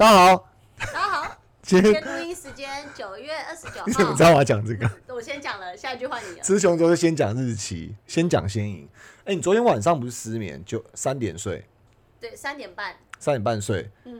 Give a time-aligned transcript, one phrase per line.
[0.00, 4.22] 大家好，大家好， 今天录音时间九月二十九号你怎么知。
[4.22, 4.90] 道我要讲这个？
[5.14, 6.42] 我先讲了，下一句话你了。
[6.42, 8.88] 雌雄都是先讲日期，先讲先赢。
[9.26, 11.66] 哎、你昨天晚上不是失眠，就三点睡，
[12.18, 12.96] 对，三点半。
[13.18, 14.18] 三点半睡，嗯，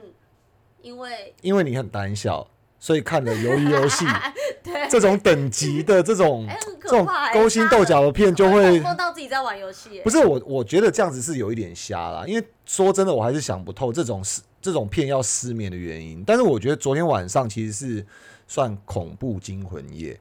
[0.83, 2.47] 因为因为你很胆小，
[2.81, 4.03] 所以看了《鱿鱼游戏》
[4.63, 6.47] 对，这种等级的这种
[6.81, 10.01] 这种勾心斗角的片，就会梦到自己在玩游戏耶。
[10.03, 12.25] 不是我，我觉得这样子是有一点瞎啦。
[12.25, 16.23] 因为说真的，我还是想不透这种失这种片要失眠的原因。
[16.25, 18.05] 但是我觉得昨天晚上其实是
[18.47, 20.19] 算恐怖惊魂夜，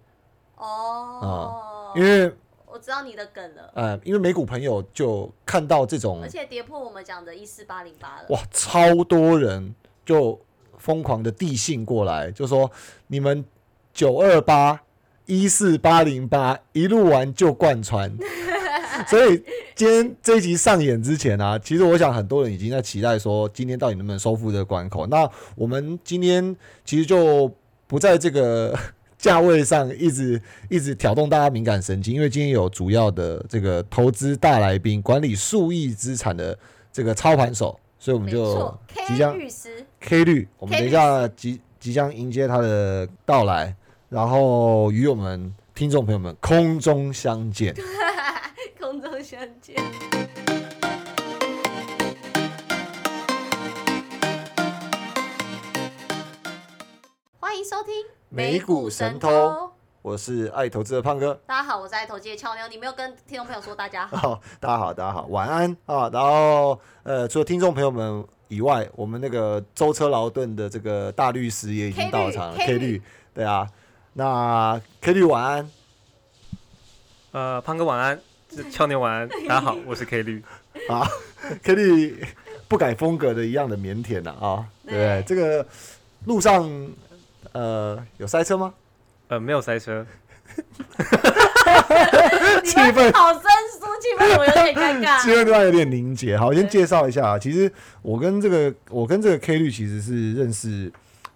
[0.57, 2.31] 哦，因为
[2.67, 8.27] 我知道你的梗了，呃，因为美股朋友就看到这种而且跌破我们讲的一四八零八了。
[8.29, 9.75] 哇，超多人
[10.05, 10.39] 就
[10.81, 12.71] 疯狂的递信过来，就说
[13.07, 13.45] 你们
[13.95, 14.81] 九二八
[15.27, 18.13] 一四八零八一路玩就贯穿。
[19.09, 19.43] 所以
[19.75, 25.07] 今天这一集上演之前啊，其实我想很多人已经在期待说，今天到底能不能收复这个关口。
[25.07, 26.55] 那我们今天
[26.85, 27.51] 其实就
[27.87, 28.79] 不在这个
[29.17, 36.59] 价位上一直 一直挑动大家敏感神经，因为今天有主要的这个投资大来宾，管理数亿资产的
[36.93, 39.35] 这个操盘手，所以我们就错即将
[40.01, 43.77] K 律，我们等一下即即将迎接他的到来，
[44.09, 47.75] 然后与我们听众朋友们空中相见。
[48.81, 49.77] 空中相见。
[57.39, 57.95] 欢迎收听
[58.31, 59.71] 美股神偷。
[60.03, 61.39] 我是爱投资的胖哥。
[61.47, 62.67] 大家好，我是爱投机的俏妞。
[62.69, 64.17] 你没有跟听众朋友说大家好？
[64.33, 66.09] 好，大家好，大家好，晚安啊！
[66.11, 72.59] 然后呃，除了听众朋友们以外，我们那个舟车劳顿的这个大律师也已经到场了。
[72.59, 73.65] K 律律，对啊，
[74.13, 75.71] 那 K 律晚安。
[77.31, 80.43] 呃，胖哥晚安，这俏妞晚安， 大家好，我是 K 绿。
[80.89, 81.07] 啊
[81.63, 82.27] ，K 律
[82.67, 85.65] 不改风格的一样的腼腆呐啊，对不对对这个
[86.25, 86.69] 路上
[87.53, 88.75] 呃有塞车吗？
[89.29, 90.05] 呃，没有塞车，
[92.65, 93.50] 气氛好生疏，
[94.01, 95.31] 气氛我有点尴尬气。
[95.31, 96.37] 氛突然有点凝结。
[96.37, 97.71] 好，我先介绍一下啊，其实
[98.03, 100.91] 我跟这个我跟这个 K 律其实是认识，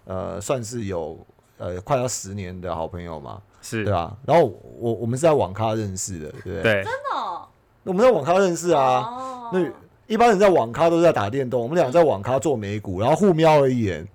[0.05, 1.17] 呃，算是有
[1.57, 4.13] 呃快要十年的好朋友嘛，是对啊。
[4.25, 4.45] 然后
[4.77, 6.61] 我我们是在网咖认识的，对不对？
[6.61, 7.47] 对，真的哦？
[7.83, 9.01] 我们在网咖认识啊。
[9.01, 9.59] 哦那
[10.07, 14.07] 一般人在网咖都是在打电动，我们俩在网咖做美股，然后互瞄了一眼，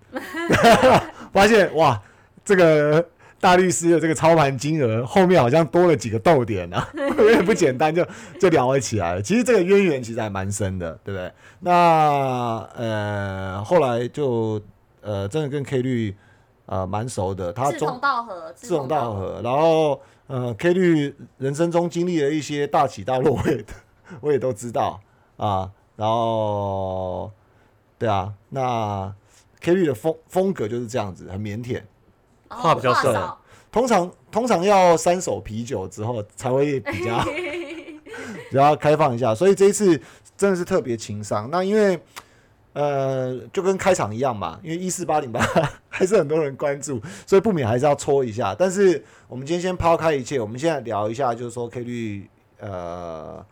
[1.33, 2.01] 发现哇，
[2.45, 3.05] 这个
[3.41, 8.07] 大律师的这个操盘金额后面好像多了几个逗点啊， 有点不简单，就
[8.39, 9.23] 就聊了起来了。
[9.23, 11.33] 其实这个渊源其实还蛮深的，对不对？
[11.61, 14.61] 那呃后来就
[15.01, 16.15] 呃真的跟 K 律
[16.67, 19.15] 呃蛮熟的，他中志同道合，志同道。
[19.15, 23.65] 合，然后呃，K 律人生中经历了一些大起大落，我也
[24.21, 25.01] 我也都知道
[25.39, 25.71] 啊。
[25.97, 27.31] 然后
[27.99, 29.15] 对啊，那
[29.61, 31.83] K 律的风风格就是这样子，很腼腆。
[32.51, 33.41] 哦话比较少少。
[33.73, 37.25] 通常通常要三手啤酒之后才会比较
[38.51, 40.01] 比较开放一下，所以这一次
[40.37, 41.49] 真的是特别情商。
[41.51, 42.01] 那因为
[42.73, 45.41] 呃，就跟开场一样嘛，因为一四八零八
[45.89, 48.55] 还是很多人关注，所以不免还是要戳一下。
[48.57, 53.45] 但是我们今天先抛开一切，我们现在聊一下，就是说 K 率呃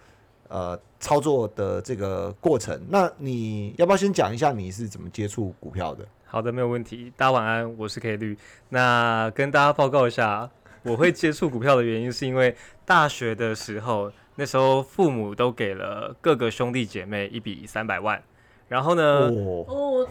[0.48, 2.80] 呃操作的这个过程。
[2.88, 6.04] 那你要不要先讲一下你是怎么接触股票的？
[6.30, 7.10] 好的，没有问题。
[7.16, 8.36] 大家晚安，我是 K 绿。
[8.68, 10.50] 那跟大家报告一下，
[10.82, 18.22] 我会接触股票的原因是因为大学的时候，那时候父母都给了各个兄弟姐妹一笔三百万，
[18.68, 19.02] 然后呢，
[19.32, 20.06] 哦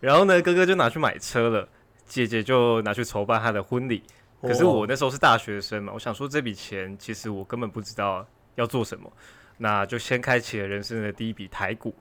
[0.00, 1.66] 然后呢，哥哥就拿去买车了，
[2.04, 4.02] 姐姐就拿去筹办她的婚礼。
[4.42, 8.26] 可是我那时候是大学生嘛，我想说这笔钱其实我根本不知道
[8.56, 9.10] 要做什么，
[9.56, 11.94] 那就先开启了人生的第一笔台股。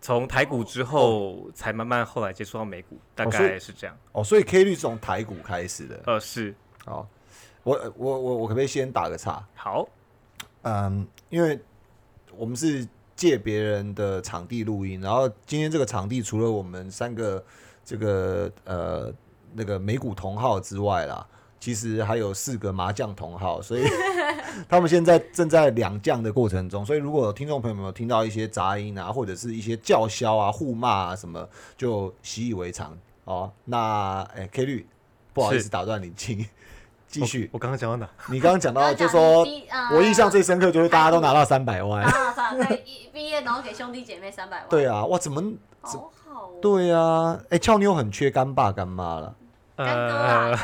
[0.00, 3.96] 从台股之后，才慢慢后来接触到美股，大概是这样。
[4.12, 6.00] 哦，所以 K 率是从台股开始的。
[6.06, 7.08] 呃，是好，
[7.62, 9.44] 我我我我可不可以先打个岔？
[9.54, 9.88] 好，
[10.62, 11.58] 嗯，因为
[12.36, 12.86] 我们是
[13.16, 17.44] 借别人的场地录音，然后今天这个场地除了我们三个
[17.84, 19.12] 这个呃
[19.54, 21.26] 那个美股同号之外啦，
[21.58, 23.84] 其实还有四个麻将同号，所以
[24.68, 33.50] 他们现在正在两将的过程中，所以如果有听众朋友们有听到一些杂音啊，或者是一些叫嚣啊、互骂啊什么，就习以为常哦。
[33.64, 34.86] 那哎、K 律，
[35.32, 36.46] 不好意思打断你，请
[37.08, 37.48] 继续。
[37.52, 38.08] 我刚刚讲到哪？
[38.28, 39.44] 你刚刚讲到，就说
[39.92, 42.06] 我印象最深刻就是大家都拿到三百万。
[43.12, 45.42] 毕业然后给兄弟姐妹三百万，对啊，哇，怎么？
[45.80, 46.50] 好好哦。
[46.60, 49.34] 对啊，哎、俏妞很缺干爸干妈了。
[49.76, 50.58] 干哥呃啊，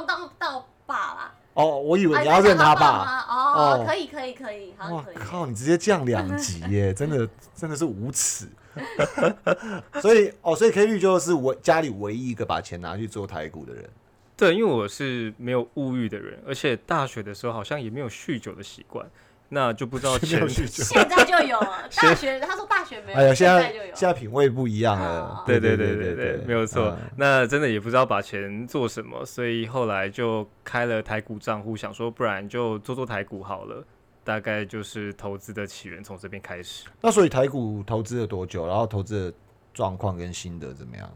[0.00, 1.34] 用当到爸啦。
[1.54, 3.04] 哦，我以为啊你要认他爸。
[3.04, 3.24] 吗？
[3.28, 5.14] 哦哦，可以可以可以，好可以。
[5.16, 5.44] 靠！
[5.46, 8.48] 你直接降两级耶， 真的真的是无耻。
[10.00, 13.88] 所以哦，所以 K 律就是我家里唯一一个把钱拿去做台股的人。
[14.36, 19.04] 对，因为我是没有物欲的人，而且大学的时候好像也没有酗酒的习惯，
[19.50, 21.88] 那就不知道现在就有了。
[21.96, 23.94] 大 学他说大学没有，哎呀，现在就有现。
[23.96, 25.42] 在品味不一样了哦。
[25.44, 26.88] 对对对对对对，没有错。
[26.90, 33.84] 嗯那真的也不知道把钱做什么，所以后来就开了台股账户，想说不然就做做台股好了。
[34.22, 36.86] 大概就是投资的起源从这边开始。
[37.00, 38.66] 那所以台股投资了多久？
[38.66, 39.36] 然后投资的
[39.72, 41.10] 状况跟心得怎么样？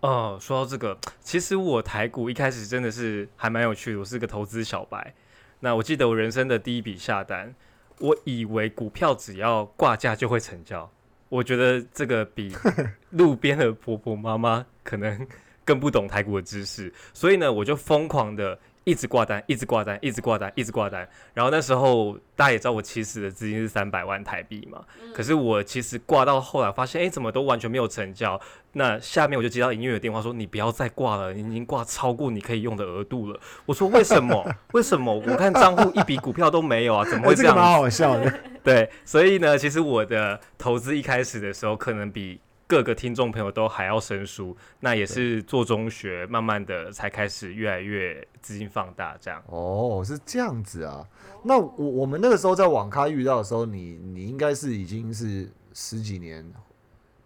[0.00, 5.14] 哦，说到这个，其实我台股一开始真的是还蛮有趣的，我是个投资小白。
[5.60, 7.54] 那我记得我人生的第一笔下单，
[7.98, 10.90] 我以为股票只要挂价就会成交，
[11.28, 12.54] 我觉得这个比
[13.10, 15.26] 路边的婆婆妈妈可能
[15.64, 21.08] 更不懂台股的知识，所以呢，我就疯狂的一直挂单，一直挂单，一直挂单，一直挂单。
[21.34, 24.82] 然后那时候大家也知道我起始的资金是三百万台币嘛，
[25.14, 28.40] 可是我其实挂到后来发现，哎、怎么都完全没有成交。
[28.74, 34.42] 那下面我就接到营业员的电话说：“你不要再挂了，你已经挂超过你可以用的额度了。”我说：“为什么？
[34.72, 35.14] 为什么？
[35.14, 38.32] 我看账户一笔股票都没有啊，怎么会这样子？”哎这个蛮好笑的。
[38.64, 42.40] 对，所以呢，其实我的投资一开始的时候，可能比
[42.72, 44.56] 各个听众朋友都还要生疏。
[44.80, 49.42] 那也是做中学，慢慢的才开始越来越资金放大，这样。
[49.48, 51.06] 哦，是这样子啊。
[51.44, 56.50] 那我我们那个时候在网咖遇到的时候，你你应该是已经是十几年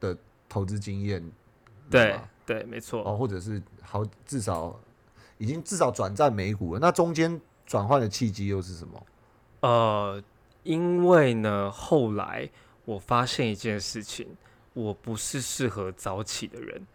[0.01, 1.25] 的投资经验
[1.89, 3.05] 对对，没错。
[3.05, 4.77] 哦，或者是好至少
[5.39, 6.81] 已经至少转战美股了。
[6.81, 9.07] 那中间转换的契机又是什么？
[9.61, 10.21] 呃，
[10.65, 12.51] 因为呢，后来
[12.85, 14.27] 我发现一件事情，
[14.77, 16.87] 我不是适合早起的人。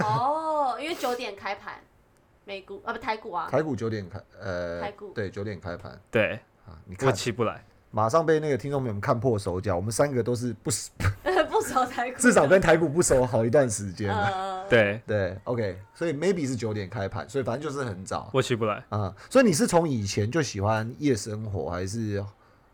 [0.00, 1.74] 哦，因为九点开盘，
[2.44, 6.74] 美股啊不台股啊，台股九点开，呃台股，对，九点开盘对，啊。
[6.84, 7.64] 你我看，起不来。
[7.92, 9.76] 马上被那个听众朋友们看破手脚。
[9.76, 10.90] 我们三个都是不熟，
[11.48, 14.26] 不熟台股，至少跟台股不熟好一段时间了。
[14.26, 18.82] 呃，对，对，OK，所以 maybe 是九点开盘，所以反正就是很早我起不来。
[18.88, 22.24] 啊、所以你是从以前就喜欢夜生活，还是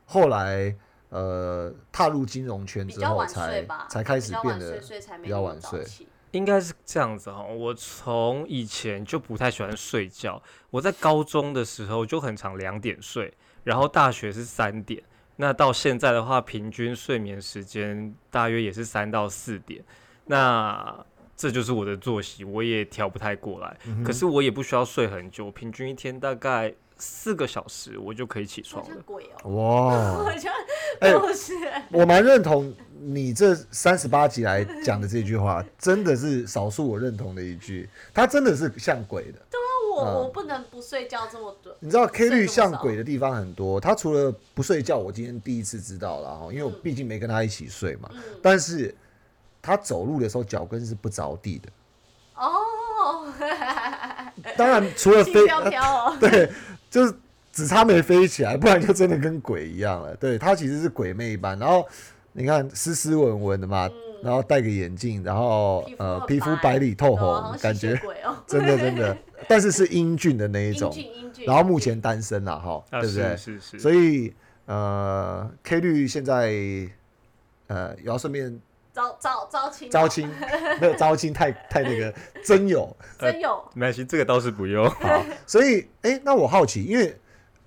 [0.06, 0.74] 后来
[1.10, 10.40] 呃踏入金融圈之后才，才开始比较变得晚睡，所以才没比较那么晚睡早起应该是这样子哈，我从以前就不太喜欢睡觉。
[10.70, 13.32] 我在高中的时候就很常两点睡，
[13.64, 15.02] 然后大学是三点。
[15.36, 19.82] 那到现在的话，平均睡眠时间大约也是三到四点。
[20.26, 21.02] 那
[21.34, 23.76] 这就是我的作息，我也调不太过来。
[23.86, 28.90] 嗯可是我也不需要睡很久，平均一天大概四个小时，我就可以起床了。
[28.94, 30.52] 像鬼哦，哇， 好像
[31.00, 31.54] 哎不是，
[31.92, 39.38] 我蛮认同你这三十八集来讲的这句话，真的是少数我认同的一句，他真的是像鬼的。
[39.96, 40.14] 我嗯。
[40.14, 46.80] 我不能不睡觉这么准，你知道 K 率像鬼的地方很多，他除了不睡觉，我今天第一次知道了哈，因为我嗯。
[46.82, 48.94] 毕竟没跟他一起睡嘛，嗯，但是
[49.60, 51.68] 他走路的时候脚跟是不着地的。
[52.36, 53.26] 哦，
[54.56, 56.48] 当然，除了轻飞，飘飘哦，对，
[56.90, 57.14] 就是
[57.52, 60.14] 只差没飞起来，不然就真的跟鬼一样了。
[60.16, 61.86] 对他其实是鬼魅一般，然后
[62.32, 63.88] 你看斯斯文文的嘛，
[64.22, 68.00] 然后戴个眼镜，然后皮肤很呃皮肤白白里透红，像感觉
[68.46, 69.16] 真的真的，
[69.48, 70.90] 但是是英俊的那一英种。
[70.90, 73.36] 俊英俊，然后目前单身啦，哈，啊，对不对？
[73.36, 73.78] 是是是。
[73.78, 74.32] 所以
[74.66, 76.52] 呃，K 绿现在
[77.66, 78.60] 呃也要顺便
[78.98, 80.28] 招招招亲哦招亲，
[80.80, 82.12] 没有招亲太太那个
[82.42, 82.96] 真有。
[83.16, 83.70] 真有。
[83.74, 84.88] 没关系，这个倒是不用。
[84.98, 87.16] 好，所以哎、那我好奇，因为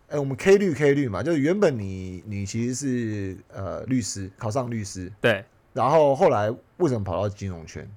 [0.09, 7.89] 哎、我们 K 律 K 律嘛，就是原本你你其实是呃律师，考上律师，对，然后后来为什么跑到金融圈？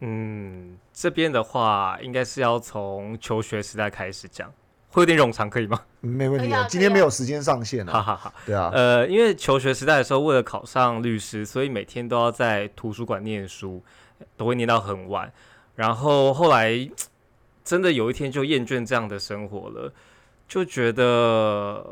[0.00, 4.50] 嗯，这边的话应该是要从求学时代开始讲，
[4.90, 5.80] 会有点冗长，可以吗？
[6.00, 8.34] 没问题啊今天没有时间上线啊，哈哈哈。
[8.44, 13.82] 对啊，呃，因为求学时代的时候，为了考上律师，所以每天都要在图书馆念书，
[14.36, 15.32] 都会念到很晚。
[15.76, 16.90] 然后后来
[17.64, 19.92] 真的有一天就厌倦这样的生活了，
[20.48, 21.84] 就觉得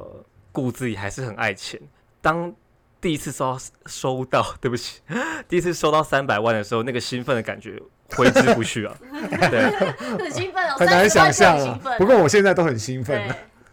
[0.50, 1.81] 骨子里还是很爱钱。
[2.21, 2.52] 当
[3.00, 5.00] 第一次收到收到，对不起，
[5.49, 7.81] 第一次收到三百万的时候，那个兴奋的感觉
[8.17, 8.97] 挥之不去啊。
[9.50, 9.71] 对
[10.19, 11.81] 很兴奋哦，很难想象啊。
[11.99, 13.28] 不过我现在都很兴奋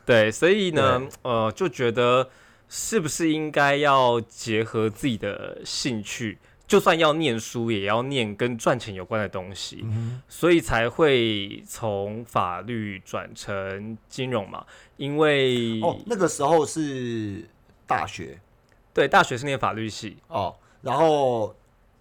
[0.06, 2.30] 对，对，所以呢，呃，就觉得
[2.70, 14.64] 是不是应该要结合自己的兴趣，就算要念书，也要念跟赚钱有关的东西，嗯所以才会从法律转成金融嘛。
[14.98, 17.44] 因为、哦，那个时候是
[17.88, 18.40] 大学
[18.96, 21.54] 对大学是念法律系，哦，然后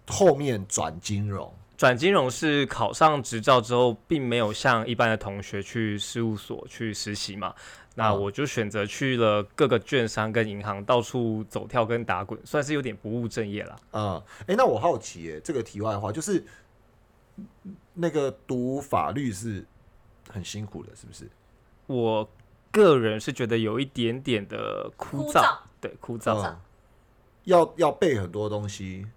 [0.07, 7.53] 后面转金融，转金融是考上执照之后，并没有像一般的同学去事务所去实习嘛。
[7.97, 13.75] 那嗯我就选择去了各个券商跟银行到处走跳跟打滚，算是有点不务正业啦。
[13.91, 16.45] 嗯，哎、那我好奇耶，这个题外话就是，
[17.93, 19.65] 那个读法律是
[20.29, 21.29] 很辛苦的，是不是？
[21.87, 22.29] 我
[22.71, 26.45] 个人是觉得有一点点的枯燥，枯燥对枯燥。
[26.45, 26.57] 嗯，
[27.45, 29.07] 要要背很多东西，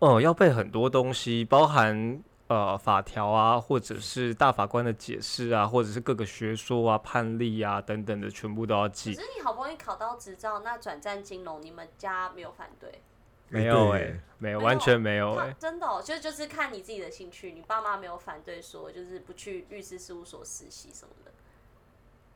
[0.00, 9.32] 哦、要背很多东西，包含呃法条啊，或者是大法官的解释啊，或者是各个学说啊、判例啊等等的，全部都要记可记是。
[9.36, 13.02] 你好不容易考到执照，那转战金融，你们家没有反对？
[13.48, 21.30] 没有哎、没有，完全没有哎、他真的、哦，就就是看你自己的兴趣，你爸妈没有反对说就是不去律师事务所实习什么的。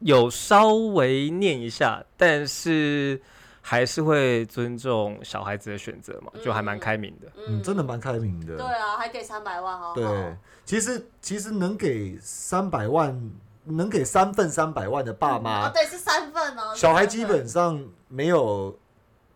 [0.01, 3.23] 有稍微念一下，但是
[3.69, 7.27] 还是会尊重小孩子的选择嘛，就还蛮嗯开明的。
[7.49, 8.57] 嗯，真的蛮开明的。
[8.57, 9.95] 对啊，还给三百万，好好。
[9.97, 13.33] 对，其实其实能给三百万，
[13.65, 16.73] 能给三份三百万的爸妈，啊，对，是三份哦。
[16.77, 18.73] 小孩基本上没有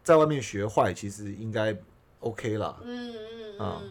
[0.05, 1.77] 在外面学坏，其实应该
[2.21, 2.77] OK 啦。
[2.85, 3.91] 嗯嗯啊嗯，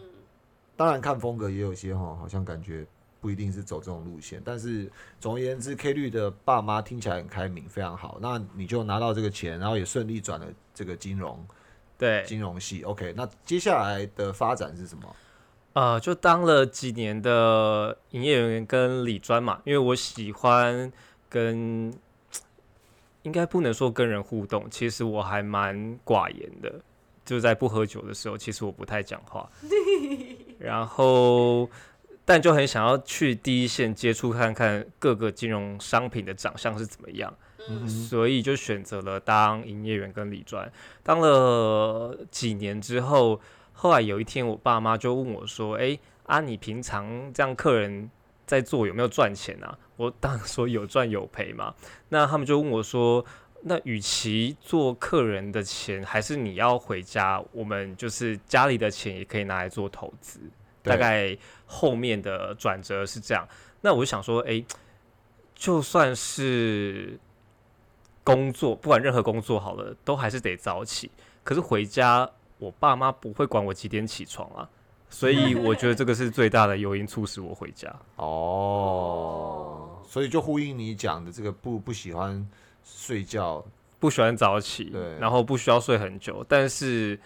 [0.74, 2.86] 当然看风格也有些哈，好像感觉
[3.20, 8.18] 不一定是走这种路线，但是总而言之，K 绿的爸妈听起来很开明，非常好。
[8.20, 11.46] 那你就拿到这个钱，然后也顺利转了这个金融
[11.98, 12.82] 对，金融系。
[12.82, 15.16] OK，那接下来的发展是什么？
[15.74, 20.90] 呃，就当了几年的营业员跟理专嘛，因为我喜欢
[21.28, 21.94] 跟，
[23.22, 26.80] 应该不能说跟人互动，其实我还蛮寡言的，
[27.24, 29.48] 就在不喝酒的时候，其实我不太讲话，
[30.58, 31.70] 然后
[32.30, 37.34] 但就很想要去第一线接触看看各个金融商品的长相是怎么样。
[37.68, 40.70] 嗯所以就选择了当营业员跟理专。
[41.02, 43.40] 当了几年之后，
[43.72, 48.08] 后来有一天，我爸妈就问我说：“哎、啊，你平常这样客人
[48.46, 51.74] 在做有没有赚钱啊？”我当然说有赚有赔嘛。
[52.10, 53.24] 那他们就问我说
[53.62, 57.42] ：“那与其做客人的钱，还是你要回家？
[57.50, 60.38] 我们就是家里的钱也可以拿来做投资。”
[60.82, 63.46] 对大概后面的转折是这样。
[63.80, 64.64] 那我就想说，哎、
[65.54, 67.18] 就算是
[68.22, 71.10] 工作，不管任何工作好了，都还是得早起。
[71.42, 74.68] 可是回家，我爸妈不会管我几点起床啊，
[75.08, 77.88] 所以我觉得这个是最大的诱因促使我回家。
[78.16, 82.46] 哦，所以就呼应你讲的这个不不喜欢
[82.84, 83.64] 睡觉，
[83.98, 87.18] 不喜欢早起对，然后不需要睡很久，但是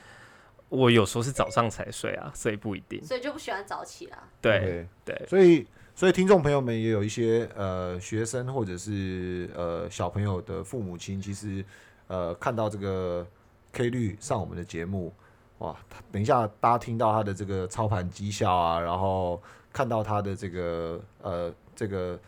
[0.74, 3.02] 我有时候是早上才睡啊，所以不一定。
[3.04, 4.18] 所以就不喜欢早起啦。
[4.40, 11.64] 对对，所以所以听众朋友们也有一些呃学生或者是呃小朋友的父母亲，其实
[12.08, 13.26] 呃看到这个
[13.72, 15.12] K 率上我们的节目，
[15.58, 19.40] 哇，他等一下大家听到他的这个操盘绩效啊，然后
[19.72, 22.18] 看到他的这个呃这个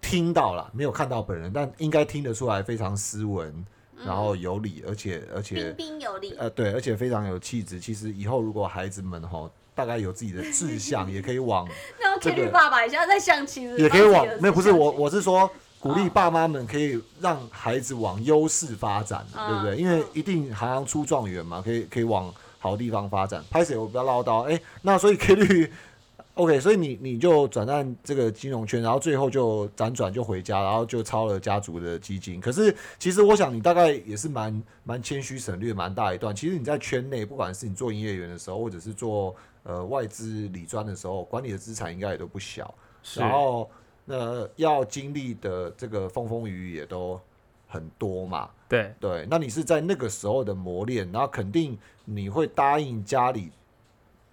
[0.00, 3.64] 听到了，没有看到本人，但应该听得出来非常斯文，
[4.04, 6.34] 然后有理，而且而且彬彬有礼。
[6.38, 7.78] 呃，对，而且非常有气质。
[7.78, 11.68] 其实以后如果孩子们吼，大概有自己的志向，也可以往，
[12.20, 19.76] 这个爸爸一下在相亲，也可以往没有不是我，我是说 鼓励爸妈们可以让孩子往优势发展，嗯对不对？
[19.76, 23.44] 因为一定行行出状元嘛，可以可以往好地方发展。
[23.50, 25.72] 拍谁我不要唠叨，哎，那所以 K 律。
[26.34, 32.40] OK，所以你你就转战这个金融圈，然后最后就辗转就回家，然后就抄了家族的基金。
[32.40, 36.34] 可是其实我想你大概也是蛮蛮谦虚省略蛮大一段。
[36.34, 42.74] 其实你在圈内，不管是你做营业员的时候，或者是做呃外资理专的时候，管理的资产应该也都不小。
[43.04, 43.70] 是然后
[44.04, 47.20] 那要经历的这个风风雨雨也都
[47.68, 48.50] 很多嘛。
[48.68, 53.52] 对对，那你是在那个时候的磨练，然后肯定你会答应家里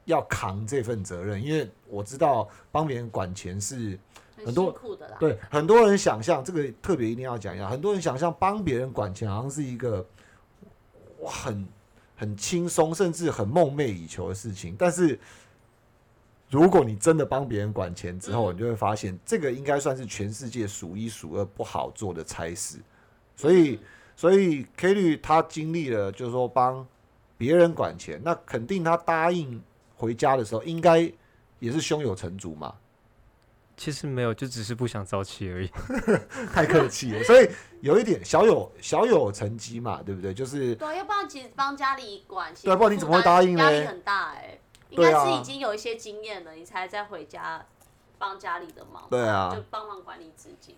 [0.06, 3.98] 要扛这份责任，因为我知道帮别人管钱是
[4.38, 5.18] 很很多辛苦的啦。
[5.20, 10.06] 对很多人想象这个特别一定要讲一下，很多人想象帮别人管钱好像是一个
[11.20, 11.68] 哇很
[12.16, 15.20] 很轻松，甚至很梦寐以求的事情，但是。
[16.50, 22.78] 如果你真的帮别人管钱之后，嗯你就会发现，这个应该算是全世界数一数二不好做的差事。
[23.38, 23.80] 所以，
[24.18, 26.86] 所以 K 律他经历了，就是说帮
[27.38, 29.64] 别人管钱，那肯定他答应
[30.02, 31.00] 回家的时候，应该
[31.60, 32.74] 也是胸有成竹嘛。
[33.78, 35.70] 其实没有，就只是不想早起而已。
[36.54, 37.50] 太客气了，所以
[37.82, 40.34] 有一点小有小有成绩嘛，对不对？
[40.34, 44.58] 就是对啊，要不然其实帮家里管，对啊不然你怎么会答应呢压力很大哎、
[44.90, 47.66] 应该是已经有一些经验了，你才再回家
[48.20, 50.76] 帮家里的忙，对啊就帮忙管理资金。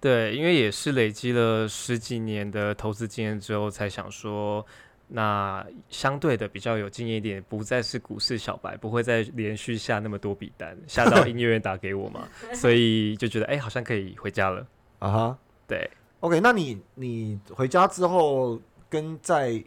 [0.00, 4.66] 对，因为也是累积了十几年的投资经验之后，才想说，
[5.14, 14.66] 那相对的比较有经验一点，不再是股市小白，不会再连续下那么多笔单，下到音乐院打给我嘛， 所以就觉得哎、好像可以回家了。
[15.00, 15.90] 啊哈对
[16.20, 19.62] ，，OK，那你你回家之后跟在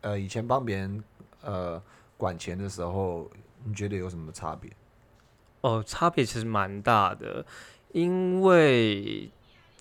[0.00, 1.02] 呃以前帮别人
[1.42, 1.82] 呃
[2.16, 3.28] 管钱的时候，
[3.64, 4.70] 你觉得有什么差别？
[5.62, 7.44] 哦，差别其实蛮大的，
[7.90, 9.28] 因为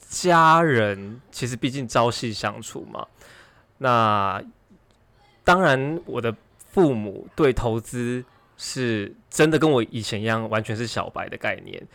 [0.10, 3.06] 家人其实毕竟朝夕相处嘛。
[3.78, 4.42] 那
[5.44, 8.24] 当然，我的父母对投资
[8.58, 11.86] 是真的跟我以前一样，完全是小白的概念。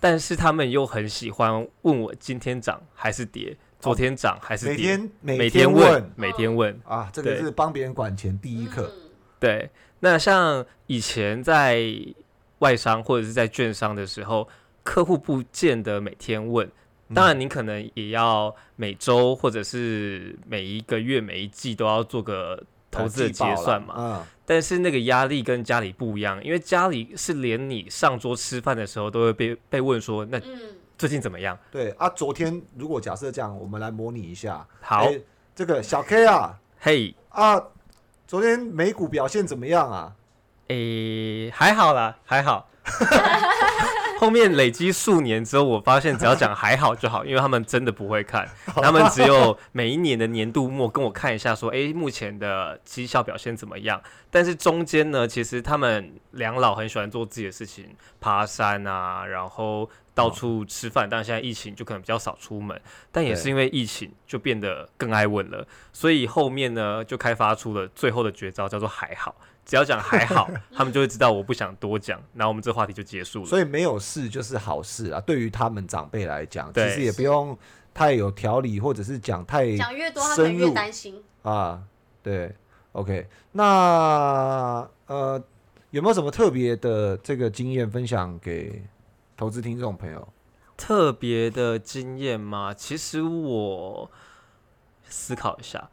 [0.00, 6.80] 但是他们又很喜欢问我今天涨还是跌，昨天涨还是每跌，天每每天问，每天问。
[6.84, 8.92] 啊，这个是帮别人管钱第一课。
[8.96, 11.84] 嗯对，那像以前在
[12.60, 14.48] 外商或者是在券商的时候，
[14.84, 16.72] 客户不见得每天问，嗯
[17.14, 23.94] 当然你可能也要每周或者是每一个月、每一季都要做个投资的结算嘛。
[23.96, 30.58] 嗯，但是那个压力跟家里不一样，因为家里是连你上桌吃饭的时候都会被被问说，那嗯，
[30.96, 31.58] 最近怎么样？
[31.70, 34.66] 对啊，昨天如果假设这样，我们来模拟一下。
[34.80, 35.20] 好，哎
[35.54, 37.62] 这个小 K 啊嘿，啊，
[38.26, 40.14] 昨天美股表现怎么样啊？
[40.68, 42.68] 诶、还好啦，还好。
[44.22, 54.00] 后面累积数年之后，我发现只要讲还好就好，因为他们真的不会看，他们只有每一年的年度末跟我看一下，说，诶，目前的绩效表现怎么样？
[54.30, 61.08] 但是中间呢，其实他们两老很喜欢做自己的事情，爬山啊，然后到处吃饭。
[61.08, 69.34] 但现在疫情就可能比较少出门，但也是因为疫情就变得更爱问了，所以后面呢就开发出了最后的绝招，叫做还好。
[69.64, 73.46] 只要讲还好， 他们就会知道我不想多讲，然后我们这话题就结束了。
[73.46, 75.20] 所以没有事就是好事啊。
[75.20, 77.56] 对于他们长辈来讲，其实也不用
[77.94, 81.22] 太有条理，或者是讲太讲越多他们越担心。
[81.42, 81.82] 啊。
[82.24, 82.54] 对
[82.92, 85.42] ，OK，那呃，
[85.90, 88.80] 有没有什么特别的这个经验分享给
[89.42, 90.32] 投资听众朋友？
[90.76, 92.72] 特别的经验吗？
[92.72, 94.08] 其实我
[95.02, 95.90] 思考一下，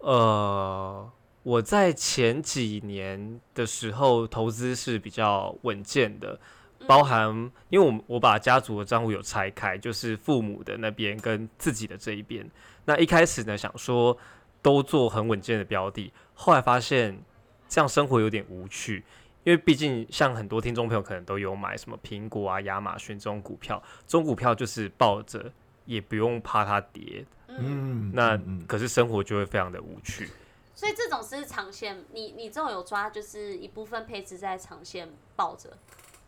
[0.00, 1.10] 呃，
[1.44, 6.38] 我在前几年的时候投资是比较稳健的，
[6.86, 12.46] 包含因为我我把家族的账户有拆开，就是父母的那边跟自己的这一边。
[12.84, 14.14] 那一开始呢，想说
[14.60, 17.18] 都做很稳健的标的，后来发现
[17.66, 19.06] 这样生活有点无趣。
[19.44, 25.52] 因为毕竟像很多听众朋友可能都有买什么苹果啊、亚马逊这种股票，这种股票就是抱着
[25.84, 30.28] 也不用怕它跌，嗯，嗯，那可是生活就会非常的无趣。
[30.74, 35.70] 所以这种是长线，你你这种有抓，就是一部分配置在长线抱着。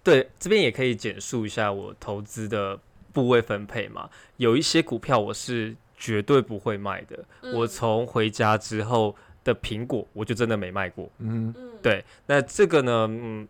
[0.02, 2.78] 对，这边也可以简述一下我投资的
[3.12, 4.10] 部位分配嘛。
[4.36, 11.08] 有一些股票我是绝对不会卖的，嗯我从回家之后的苹果我就真的没卖过。
[11.18, 13.46] 嗯嗯，对，那这个呢，嗯，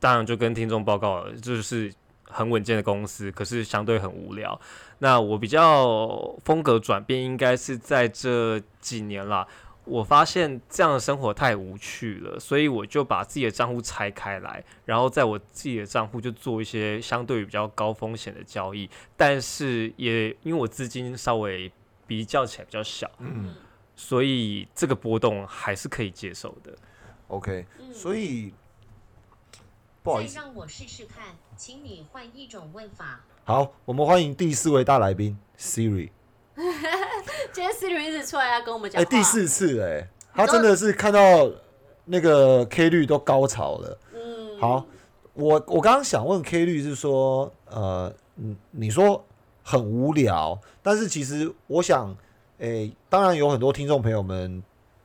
[0.00, 1.92] 当然就跟听众报告了，就是
[2.24, 4.58] 很稳健的公司，可是相对很无聊。
[5.00, 9.46] 那我比较风格转变，应该是在这几年啦。
[9.84, 21.70] 我发现这样的生活太无趣了，所以我就把自己的账户拆开来，然后在我自己的账户就做一些相对于比较高风险的交易，但是也因为我资金稍微
[22.06, 23.52] 比较起来比较小，嗯
[23.96, 26.72] 所以这个波动还是可以接受的。
[27.28, 28.52] ，OK，嗯所以
[30.02, 33.20] 不好意思，再让我试试看，请你换一种问法。
[33.44, 36.10] 好，我们欢迎第四位大来宾 Siri。
[37.52, 39.10] 今天 Siri 一直出来要跟我们讲哎、话。
[39.10, 41.50] 第四次哎、他真的是看到
[42.04, 43.98] 那个 K 率都高潮了。
[44.14, 44.86] 嗯，好，
[45.34, 49.24] 我我刚刚想问 K 率是说，呃，你，你说
[49.62, 52.16] 很无聊，但是其实我想，
[52.58, 54.62] 诶、当然有很多听众朋友们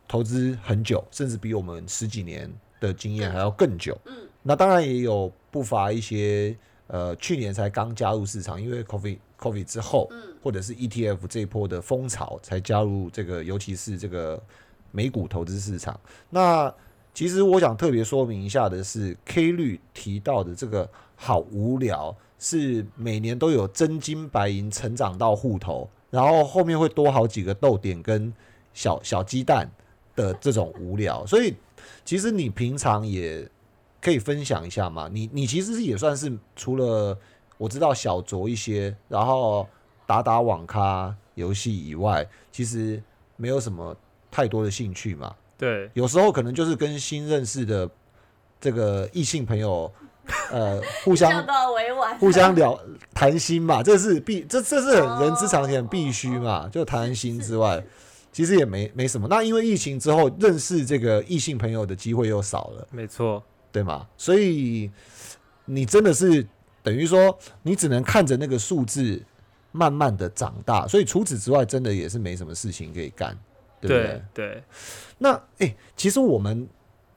[0.08, 3.98] 投资很久，甚至比我们十几年的经验还要更久。
[4.06, 6.56] 嗯，那当然也有不乏一些
[6.88, 14.42] 呃去年才刚加入市场，因为 COVID COVID 之后，嗯或者是 ETF 这一波的风潮才加入这个，尤其是这个
[14.92, 16.00] 美股投资市场。
[16.30, 16.74] 那
[17.14, 28.34] 其实我想特别说明一下的是，K 率提到的这个好无聊，是每年都有真金白银成长到户头，然后后面会多好几个豆点跟
[28.74, 29.70] 小小鸡蛋
[30.15, 31.26] 的这种无聊。
[31.26, 31.56] 所以
[32.06, 33.48] 其实你平常也
[34.02, 35.10] 可以分享一下嘛。
[35.12, 37.17] 你你其实也算是除了
[37.58, 39.67] 我知道小酌一些，然后
[40.06, 43.02] 打打网咖游戏以外，其实
[43.36, 43.96] 没有什么
[44.30, 45.36] 太多的兴趣嘛。
[45.58, 47.89] 对，有时候可能就是跟新认识的
[48.62, 49.91] 这个异性朋友，
[50.52, 51.46] 呃，互相。
[52.20, 52.80] 互相聊
[53.13, 56.68] 谈心嘛，这是必这这是很人之常情，必须嘛。
[56.72, 57.84] 就谈心之外，
[58.32, 59.28] 其实也没没什么。
[59.28, 64.08] 那因为疫情之后，认识这个异性朋友的机会又少了，没错，对吗？
[64.18, 64.90] 所以
[65.66, 66.46] 你真的是
[66.82, 69.22] 等于说，你只能看着那个数字
[69.72, 70.88] 慢慢的长大。
[70.88, 73.38] 所以除此之外，真的也是没什么事情可以干，
[73.82, 74.22] 对不对？
[74.34, 74.63] 对对，
[75.18, 76.68] 那诶，其实我们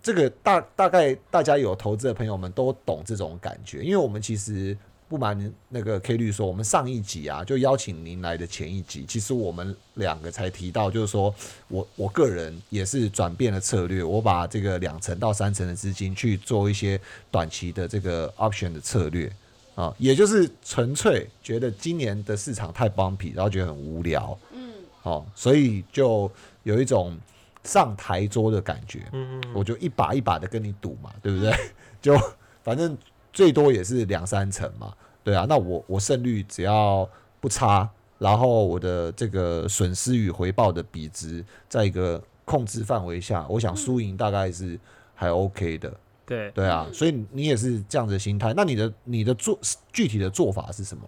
[0.03, 4.77] 这个大大概大家有投资的朋友们都懂这种感觉，因为我们其实
[5.09, 11.35] 不瞒那个 K 律说，我们上一集啊就邀请您来的前一集，其实我们两个才提到，就是说
[11.69, 19.31] 我我个人也是转变了策略，我把这个两成到三成的资金去做一些短期的这个 option 的策略
[19.75, 26.31] 啊，也就是纯粹觉得今年的市场太 bumpy，然后觉得很无聊，嗯，哦，所以就
[26.63, 27.19] 有一种
[27.65, 29.07] 上台桌的感觉。
[29.13, 31.53] 嗯我就一把一把的跟你赌嘛，对不对？
[32.01, 32.17] 就
[32.63, 32.97] 反正
[33.33, 34.93] 最多也是两三成嘛，
[35.23, 35.47] 对啊。
[35.49, 37.09] 那我我胜率只要
[37.41, 44.79] 不差，然后我的这个损失与回报的比值在一个控制范围下，我想输赢大概是
[45.15, 45.93] 还 OK 的，
[46.27, 46.85] 对，对啊。
[46.89, 49.59] 嗯所以你也是这样的心态，那你的你的做
[49.93, 51.03] 具体的做法是什么？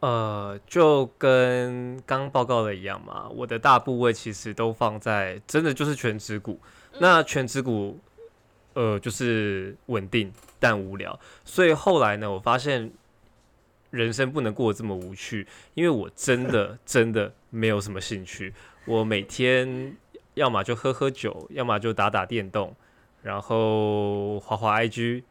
[0.00, 6.60] 呃，就跟刚报告的一样嘛，我的大部位其实都放在真的就是全指股。
[7.00, 7.98] 那全指股，
[8.74, 11.18] 呃，就是稳定但无聊。
[11.44, 12.90] 所以后来呢，我发现
[13.90, 18.54] 人生不能过得这么无趣，因为我真的 真的没有什么兴趣。
[18.84, 19.96] 我每天
[20.34, 22.74] 要么就喝喝酒，要么就打打电动，
[23.22, 25.22] 然后滑滑 IG，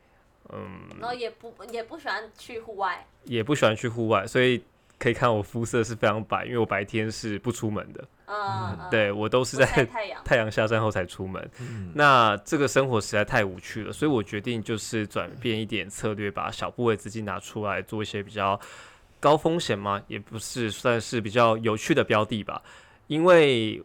[0.50, 4.64] 嗯，然后也不也不喜欢去户外，也不喜欢去户外，所以
[4.98, 8.04] 可以看我肤色是非常白，因为我白天是不出门的，
[8.90, 11.50] 对我都是在太阳，太阳下山后才出门。
[11.60, 18.60] 嗯那这个生活实在太无趣了，所以我决定就是转变一点策略，把小部位资金拿出来做一些比较
[19.20, 22.62] 高风险嘛，也不是算是比较有趣的标的吧。
[23.08, 23.82] 因为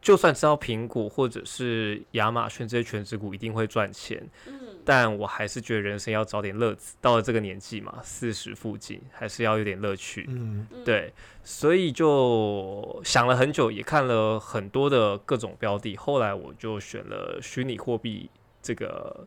[0.00, 6.96] 就算知道苹果或者是亚马逊这些全职股一定会赚钱，嗯，但我还是觉得人生要找点乐子。
[7.00, 10.24] 到了这个年纪嘛，四十附近还是要有点乐趣。
[10.28, 11.12] 嗯嗯，对，
[11.44, 18.30] 所以就想了很久，也看了很多的各种标的，后来我就选了虚拟货币
[18.62, 19.26] 这个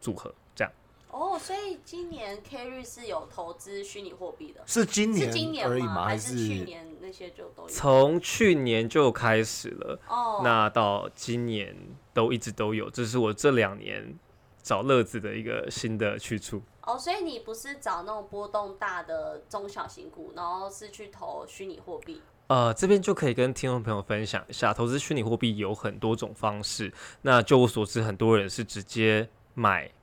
[0.00, 0.34] 组合。
[1.16, 5.72] 哦，所以今年 K 日是有投资虚拟货币的，是今是年今年吗？
[5.72, 6.04] 而已吗？
[6.04, 7.68] 还是去年那些就都有？
[7.68, 11.74] 从去年就开始了，哦，那到今年
[12.12, 14.14] 都一直都有，这是我这两年
[14.62, 16.60] 找乐子的一个新的去处。
[16.82, 22.20] 哦，所以你不是找那种波动大的中小型股，然后是去投虚拟货币？
[22.48, 26.92] 呃，这边就可以跟听众朋友分享一下，投资虚拟货币有很多种方式。
[27.22, 29.94] 那就我所知，很多人是直接买币，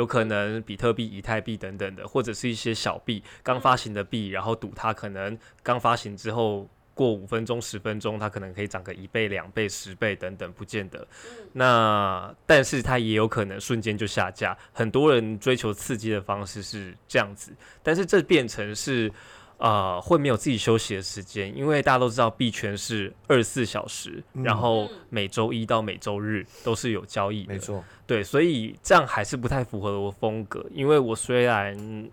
[0.00, 11.06] 有可能比特币、以太币等等的，或者是一些小币刚发行的币，然后赌它可能刚发行之后过五分钟、十分钟，它可能可以涨个一倍、两倍、十倍等等，不见得。
[11.26, 19.12] 嗯，那但是它也有可能瞬间就下架，很多人追求刺激的方式是这样子，但是这变成是
[19.60, 24.42] 呃会没有自己休息的时间，因为大家都知道币圈是二十四小时，嗯。
[24.42, 24.90] 然后嗯。
[25.12, 32.08] 每周一到每周日都是有交易的，没错，对，所以这样还是不太符合我风格，因为我虽然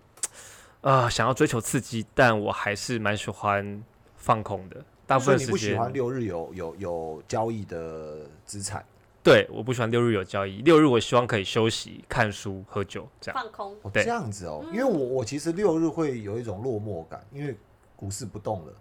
[0.80, 3.82] 呃想要追求刺激，但我还是蛮喜欢
[4.16, 8.84] 放空的，大部分时间你不喜欢六日有有有交易的资产
[9.28, 13.38] 对，我不喜欢六日有交易，六日我希望可以休息、看书、喝酒这样。
[13.38, 13.76] 放空。
[13.82, 14.02] 哦，对。
[14.02, 17.54] 这样子哦，嗯因为我我其实六日会有一种落寞感，因为
[17.94, 18.72] 股市不动了，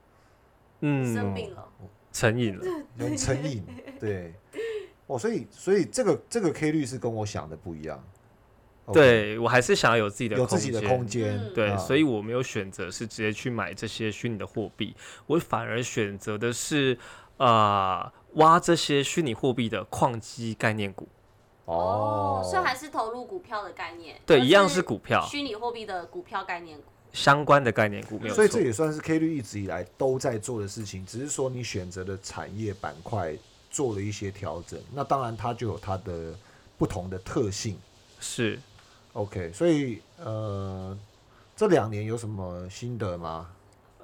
[0.81, 1.67] 嗯，生病了，
[2.13, 2.65] 成瘾了。
[2.97, 3.63] 有成瘾，
[3.99, 4.33] 对，
[5.07, 8.01] 哦，所以所以这个这个 K 率是跟我想的不一样。
[8.93, 11.53] 对我还是想要有自己的有自己的空间，嗯。
[11.53, 16.97] 对，啊所以我没有选择是直接去买这些虚拟的货币，我反而选择的是
[17.35, 21.07] 啊、挖这些虚拟货币的矿机概念股。
[21.65, 24.19] 哦，所以还是投入股票的概念。
[24.25, 26.85] 对，一样是股票虚拟货币的股票概念股。
[27.13, 28.61] 相关的概念股，没有所以这。
[28.61, 33.35] 也算是 K 率一直以来都在做的事情，只是说你选择的产业板块
[33.71, 36.33] 做了一些调整，那当然它就有它的
[36.77, 37.77] 不同的特性。
[38.19, 38.59] 是
[39.13, 40.95] OK，所以呃，
[41.55, 43.49] 这两年有什么心得吗？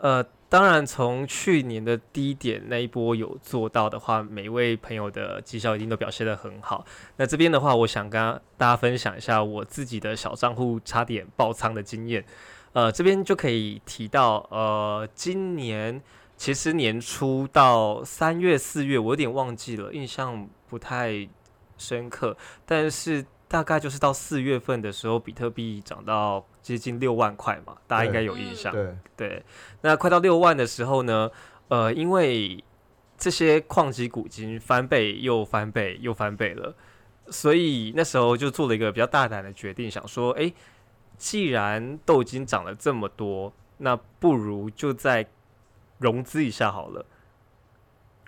[0.02, 6.86] 呃，当然从去年的低点那一波有做到的话，每位朋友的绩效一定都表现得很好。
[7.16, 8.22] 那这边的话，我想跟
[8.56, 12.24] 大家分享一下我自己的小账户差点爆仓的经验。
[12.74, 16.00] 呃，这边就可以提到，呃，今年
[16.38, 21.28] 其实年初到三月、四月，我有点忘记了，印象不太
[21.80, 28.74] 深刻，但是大概就是到四月份的时候，比特币涨到接近六万块嘛，大家应该有印嗯象。
[28.74, 29.44] 对，对，
[29.82, 31.30] 那快到六万的时候呢，
[31.68, 32.64] 呃，因为
[33.16, 36.74] 这些矿机股已经翻倍又翻倍又翻倍了，
[37.28, 40.52] 所以那时候就做了一个比较大胆的决定，想说，诶，
[41.20, 45.28] 既然都已经涨了这么多，那不如就再
[46.00, 47.06] 融资一下好了。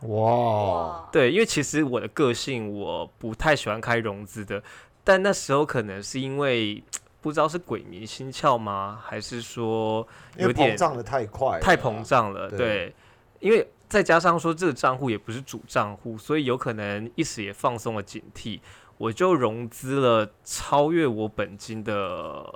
[0.02, 4.62] 哇，哇，对，因为其实我的个性我不太喜欢开融资的，
[5.06, 6.84] 但那时候可能是因为
[7.22, 12.58] 不知道是鬼迷心窍吗，还是说有点膨胀的太快，太膨胀了，对。
[12.58, 12.96] 对，
[13.40, 18.60] 因为再加上说这个账户也不是主账户，所以有可能一时也放松了警惕，
[18.98, 22.52] 我就融资了超越我本金的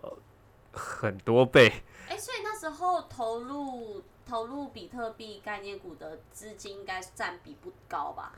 [0.72, 1.72] 很多倍。
[2.08, 8.34] 哎、所以那时候投入投入比特币概念股的资金应该占比不高吧？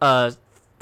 [0.00, 0.28] 呃，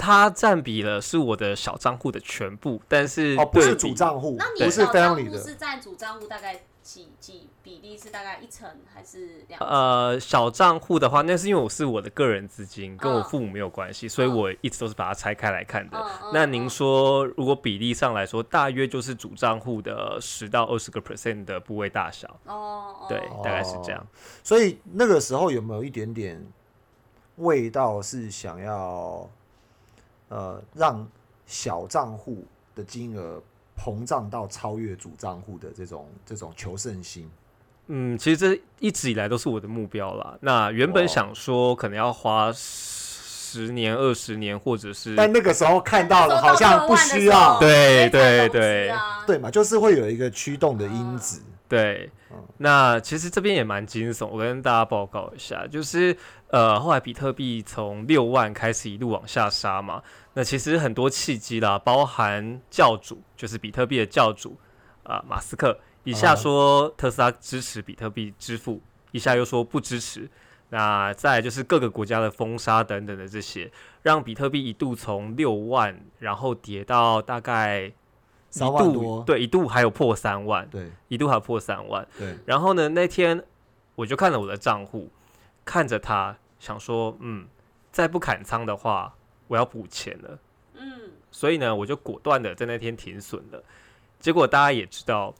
[0.00, 7.98] 它占比了是我的小账户的全部，但是哦，不是主账户那，你不是小账 family 的，户是占主账户大概几几比例？
[7.98, 9.60] 是大概一成还是两？
[9.60, 13.24] 呃，小账户的话，那是因为我是我的个人资金，跟我嗯。
[13.24, 16.02] 父母没有关系，所以嗯我一直都是把它拆开来看的。
[16.32, 23.06] 那您嗯说，如果比例上来说，大约就是主账户的十到二十个 percent 的部位大小，哦，哦。
[23.06, 24.06] 对，大概是这样。
[24.42, 26.42] 所以那个时候有没有一点点
[27.36, 29.28] 味道是想要
[30.30, 31.06] 呃让
[31.46, 32.42] 小账户
[32.74, 33.40] 的金额
[33.78, 37.30] 膨胀到超越主账户的这种这种求胜心？
[37.88, 40.38] 嗯，其实这一直以来都是我的目标啦。
[40.40, 48.92] 那原本想说，可能要花十年、二十年，或者是但那个时候看到了，好像不需要，对对对
[49.26, 51.42] 对嘛，就是会有一个驱动的因子。
[51.70, 56.16] 对嗯，那其实这边也蛮惊悚，我跟大家报告一下，就是
[56.48, 60.02] 呃，后来比特币从六万开始一路往下杀嘛，
[60.34, 64.58] 那其实很多契机啦，包含教主，就是比特币的教主
[65.04, 70.28] 啊、马斯克，一下啊说特斯拉支持比特币支付，一下又说不支持。
[70.72, 73.70] 那再就是各个国家的封杀等等的这些，
[74.02, 77.92] 让比特币一度从六万，然后跌到大概一
[78.50, 82.06] 三万度多对，一度还有破三万，对一度还有破三万。
[82.18, 83.42] 对，然后呢，那天
[83.94, 85.08] 我就看了我的账户，
[85.64, 87.46] 看着它，想说，嗯，
[87.92, 89.14] 再不砍仓的话，
[89.46, 90.38] 我要补钱了。
[90.74, 93.62] 嗯，所以呢，我就果断的在那天停损了。
[94.18, 95.34] 结果大家也知道，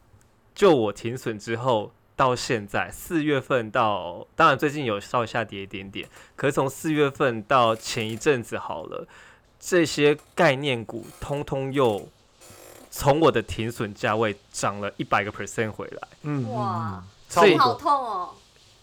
[0.55, 9.07] 就我停损之后到现在四月份到，当然最近有稍微下跌一点点，可是从四月份到前一阵子好了，
[9.59, 12.09] 这些概念股通通又
[12.91, 16.09] 从我的停损价位涨了一百个 percent 回来。
[16.23, 18.31] 嗯哇，所以好痛哦。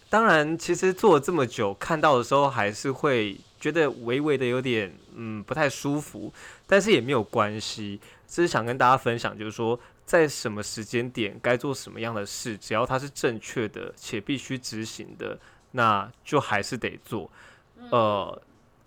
[0.09, 6.31] 当然，其实做了这么久，看到的时候还是会觉得微微的有点嗯不太舒服，
[6.65, 7.99] 但是也没有关系。
[8.25, 15.37] 只是想跟大家分享，就是说在什么时间点该做什么样的事，只要它是正确的且必须执行的，
[15.71, 17.29] 那就还是得做。
[17.77, 18.41] 嗯呃，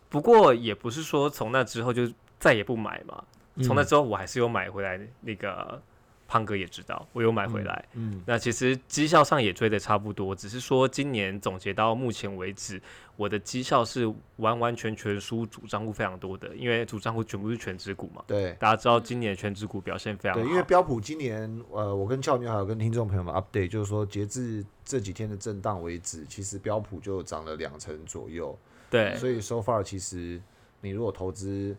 [0.09, 3.22] 不过也不是说从那之后就再也不买嘛，
[3.62, 5.00] 从那之后我还是有买回来。
[5.20, 5.80] 那个
[6.26, 7.84] 胖哥也知道，我有买回来。
[7.94, 12.80] 嗯，那其实绩效上也追的差不多，只是说今年总结到目前为止，
[13.16, 18.22] 我的绩效是完完全全输主账户非常多的，因为主账户全部是全指股嘛。
[18.28, 18.52] 对。
[18.60, 28.56] 大家知道今年全指股表现非常好，对，因为标普今年，呃，我跟俏妞还有跟听众朋友们 update，就是说，截至这几天的震荡为止，其实标普就涨了两成左右。
[28.88, 30.40] 对所以 so far 其实
[30.80, 31.76] 你如果投资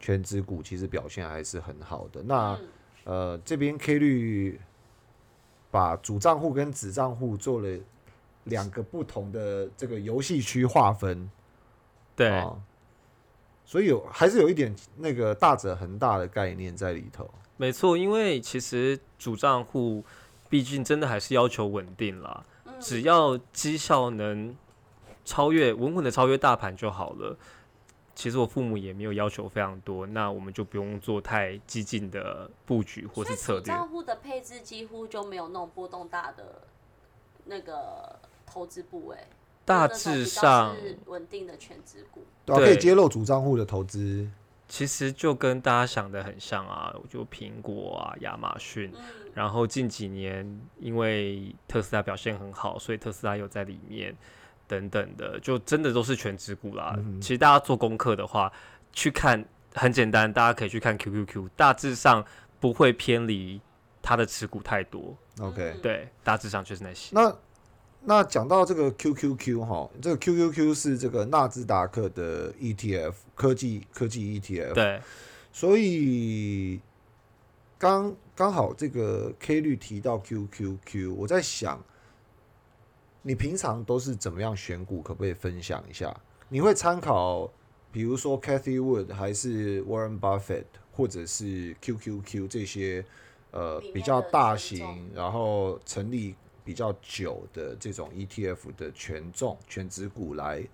[0.00, 2.22] 全指股，其实表现还是很好的。
[2.22, 2.68] 那嗯
[3.04, 4.60] 呃，这边 K 率
[5.70, 7.78] 把主账户跟子账户做了
[8.44, 11.30] 两个不同的这个游戏区划分，
[12.14, 12.54] 对、啊
[13.64, 17.30] 所以有还是有一点那个大者恒大的概念在里头。
[17.58, 20.02] 没错，因为其实主账户
[20.48, 24.56] 毕竟真的还是要求稳定啦，嗯只要绩效能
[25.24, 27.36] 超越稳稳的超越大盘就好了。
[28.18, 33.62] 其实我父母也没有要求非常多，那我们就不用做太激进的布局或是策略。
[33.62, 36.62] 账户的配置几乎就没有那种波动大的
[37.44, 39.16] 那个投资部位，
[39.64, 42.24] 大致上，是稳定的全职股。
[42.44, 44.28] 对、可以揭露主账户的投资。
[44.66, 54.12] 其实就跟大家想的很像啊，就苹果啊、亚马逊，嗯，然后近几年因为特斯拉表现很好，所以特斯拉有在里面
[54.68, 56.94] 等等的，就真的都是全职股啦。
[56.98, 58.52] 嗯其实大家做功课的话，
[58.92, 62.24] 去看很简单，大家可以去看 QQQ，大致上
[62.60, 63.60] 不会偏离
[64.02, 65.16] 它的持股太多。
[65.40, 67.10] OK，、嗯对，大致上就是那些。
[67.12, 67.34] 那
[68.00, 75.00] 那讲到这个 QQQ 哈，这个 QQQ 是这个纳斯达克的 ETF 科技科技 ETF，，对，
[75.52, 76.80] 所以
[77.76, 81.82] 刚刚好这个 K 率提到 QQQ，我在想，
[83.28, 85.02] 你平常都是怎么样选股？
[85.02, 86.18] 可不可以分享一下？
[86.48, 87.46] 你会参考，
[87.92, 93.04] 比如说 Cathy Wood 还是 Warren Buffett 或者是 QQQ 这些
[93.50, 100.66] 呃比较大型，然后成立比较久的这种 ETF 的权重全指股来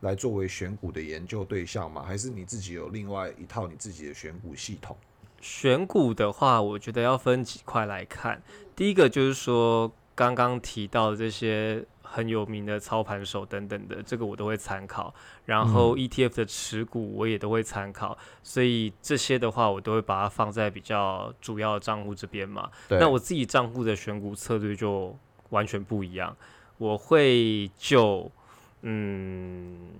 [0.00, 2.02] 来作为选股的研究对象吗？
[2.02, 4.96] 还是你自己有另外一套你自己的选股系统？
[5.40, 8.42] 选股的话，我觉得要分几块来看。
[8.74, 15.14] 第一个就是说，刚刚提到的这些很有名的操盘手等等的，这个我都会参考。
[15.46, 22.70] 然后 ETF 的持股我也都会参考，所以这些的话，我都会把它放在比较主要的账户这边嘛。
[22.90, 25.16] 那我自己账户的选股策略就
[25.48, 26.36] 完全不一样，
[26.76, 28.30] 我会就
[28.82, 29.92] 嗯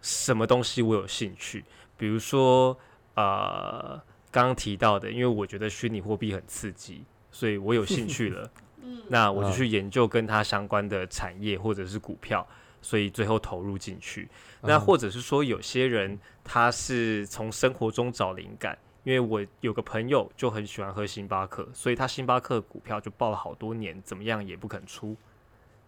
[0.00, 1.64] 什么东西我有兴趣，
[1.96, 2.78] 比如说
[3.14, 8.50] 呃刚刚提到的，因为我觉得虚拟货币很刺激，所以我有兴趣了，
[8.90, 12.46] 嗯，那我就嗯去研究跟它相关的产业或者是股票，
[12.82, 14.28] 所以最后投入进去。
[14.62, 25.16] 那嗯或者是说，有些人他是从生活中找灵感，因为我有个朋友就很喜欢喝星巴克，所以他星巴克股票就报了好多年，怎么样也不肯出。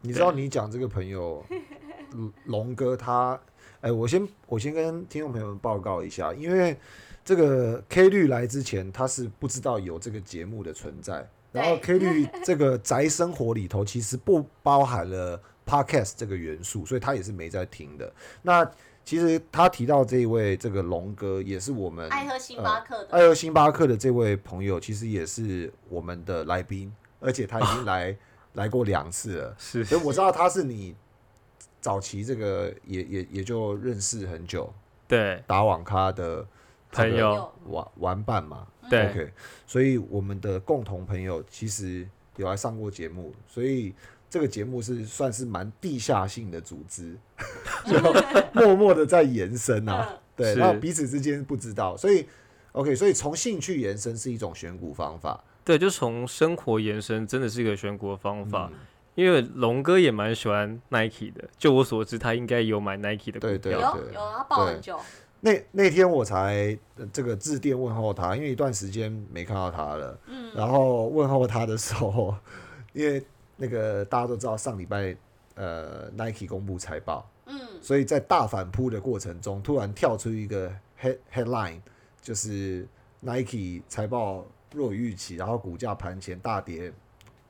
[0.00, 1.44] 你知道你讲这个朋友
[2.12, 3.38] 龙 龙哥他，
[3.80, 6.76] 哎、我先我先跟听众朋友们报告一下，因为
[7.24, 18.12] 这个 K 律来之前他是不知道有这个节目的存在，然后 K 律这个宅生活里头其实不包含了 Podcast 这个元素，所以他也是没在听的。
[18.42, 18.68] 那
[19.04, 28.16] 其实他提到这一位这个龙哥，也是我们爱喝星巴克的，爱喝星巴克的这位朋友，其实也是我们的来宾，而且他已经 来
[28.54, 29.56] 来过两次了。
[29.58, 30.94] 是所以我知道他是你
[31.80, 34.72] 早期这个也也也就认识很久
[35.08, 36.46] 对打网咖的这个
[36.92, 38.66] 朋友，玩玩伴嘛。
[38.88, 39.32] 对 OK，
[39.66, 43.94] 所以我们的共同朋友其实有来上过节目，所以
[44.28, 47.16] 这个节目是算是蛮地下性的组织，
[47.86, 47.98] 就
[48.52, 50.08] 默默的在延伸啊。
[50.10, 52.26] 嗯对，是那彼此之间不知道，所以
[52.72, 55.42] OK，所以从兴趣延伸是一种选股方法。
[55.64, 58.68] 对，就从生活延伸，真的是一个选股的方法。
[58.72, 58.78] 嗯
[59.14, 63.94] 因为龙哥也蛮喜欢 Nike 的，就我所知，他应该有买 Nike 的股对对票。
[63.98, 64.98] 有有他报很久，
[65.44, 70.16] 那那天我才呃这个致电问候他，因为一段时间没看到他了。
[70.28, 72.32] 嗯，然后问候他的时候，
[72.94, 73.20] 因为
[73.56, 75.16] 那个大家都知道上礼拜
[75.56, 81.80] 呃 Nike 公布财报，嗯，所以在大反扑的过程中，突然跳出一个 head headline，
[82.20, 82.86] 就是
[83.18, 86.92] Nike 财报弱于预期，然后股价盘前大跌，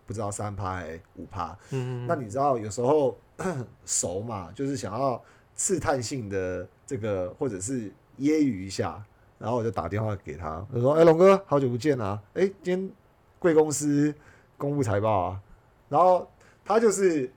[0.07, 1.55] 不知道三趴还五趴。
[1.72, 3.14] 嗯，那你知道有时候
[3.85, 5.22] 熟嘛，就是想要
[5.56, 9.02] 试探性的这个或者是揶揄一下，
[9.38, 12.20] 然后我就打电话给他，我说：“哎、龙哥，好久不见啊！
[12.34, 12.90] 哎、今天
[13.38, 14.14] 贵公司
[14.56, 15.40] 公布财报啊。”
[15.88, 16.30] 然后
[16.64, 17.30] 他就是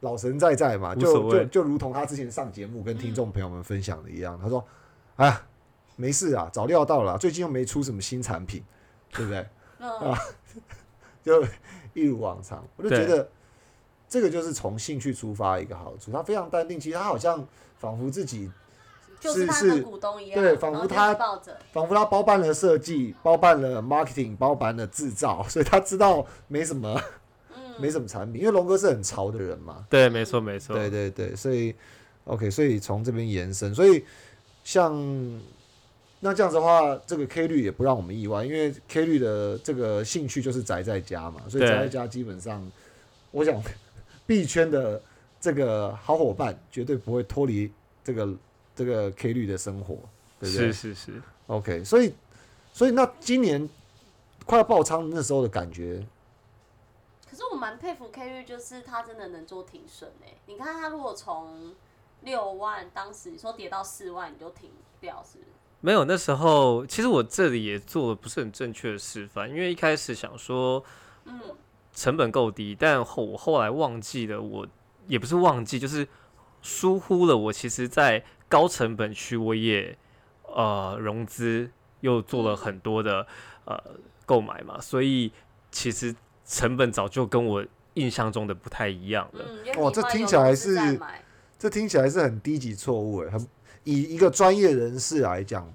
[0.00, 4.64] 老神在在嘛，就就就如同他之前上节目跟听众朋友们分享的一样，他说
[5.16, 5.40] ：“哎，
[5.96, 8.62] 没事啊，早料到了啊，最近又没出什么新产品，
[9.12, 9.46] 对不对？”
[9.78, 10.16] 啊，
[11.24, 11.44] 就
[11.94, 13.28] 一如往常，我就觉得
[14.12, 16.12] 这个就是从兴趣出发一个好处。
[16.12, 17.42] 他非常淡定，其实他好像
[17.78, 18.50] 仿佛自己，
[19.18, 27.00] 就是他是的股东一样，对仿佛他抱着，仿佛他包办了设计，包办了 marketing，包办了制造，所以他知道没什么
[27.56, 28.42] 嗯， 没什么产品。
[28.42, 30.76] 因为龙哥是很潮的人嘛，对，没错没错。
[30.76, 31.74] 对对对，所以
[32.24, 34.04] OK，所以从这边延伸，所以
[34.62, 34.92] 像
[36.20, 42.70] 那这样子的话，这个 K 率也不让我们意外，因为 K 率的这个兴趣就是宅在家嘛，所以宅在家基本上，
[43.32, 43.60] 我想
[44.26, 45.02] 币圈的
[45.40, 47.72] 这个好伙伴绝对不会脱离
[48.04, 48.34] 这个
[48.74, 49.94] 这个 K 率的生活，
[50.40, 52.14] 对不对是是是，？OK，所以
[52.72, 53.68] 所以那今年
[54.46, 56.06] 快要爆仓那时候的感觉，
[57.30, 60.36] 可是我蛮佩服 K 率，就是他真的能做停损诶。
[60.46, 61.74] 你看他如果从
[62.22, 65.50] 六万，当时你说跌到四万，你就停掉，是不是？
[65.80, 70.84] 没有，那时候其实我这里也做了不是很正确的示范，因为一开始想说
[71.24, 71.40] 嗯，
[71.92, 74.66] 成本够低，但后我后来忘记了，我
[75.06, 76.06] 也不是忘记，就是
[76.62, 77.36] 疏忽了。
[77.36, 79.96] 我其实，在高成本区我也
[80.46, 83.26] 呃融资又做了很多的
[83.64, 83.78] 呃
[84.24, 85.32] 购买嘛，所以
[85.70, 86.14] 其实
[86.46, 89.44] 成本早就跟我印象中的不太一样了。
[89.78, 90.98] 哇这听起来是
[91.58, 93.46] 这听起来是很低级错误诶，很
[93.84, 95.72] 以一个专业人士来讲，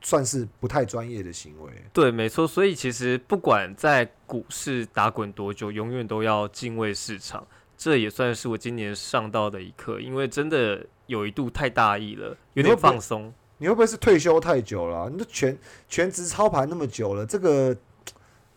[0.00, 1.70] 算是不太专业的行为。
[1.92, 2.46] 对，没错。
[2.46, 7.46] 所以其实不管在股市打滚多久，永远都要敬畏市场。
[7.78, 13.32] 这也算是我今年上到的一课，因为真的有一度太大意了，有点放松。
[13.58, 15.56] 你会不会是退休太久了啊、你都全
[15.88, 17.76] 全职操盘那么久了，这个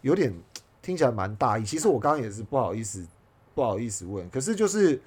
[0.01, 0.33] 有点
[0.81, 1.63] 听起来蛮大意。
[1.65, 3.05] 其实我刚刚也是不好意思，
[3.53, 5.01] 不好意思问，可是就是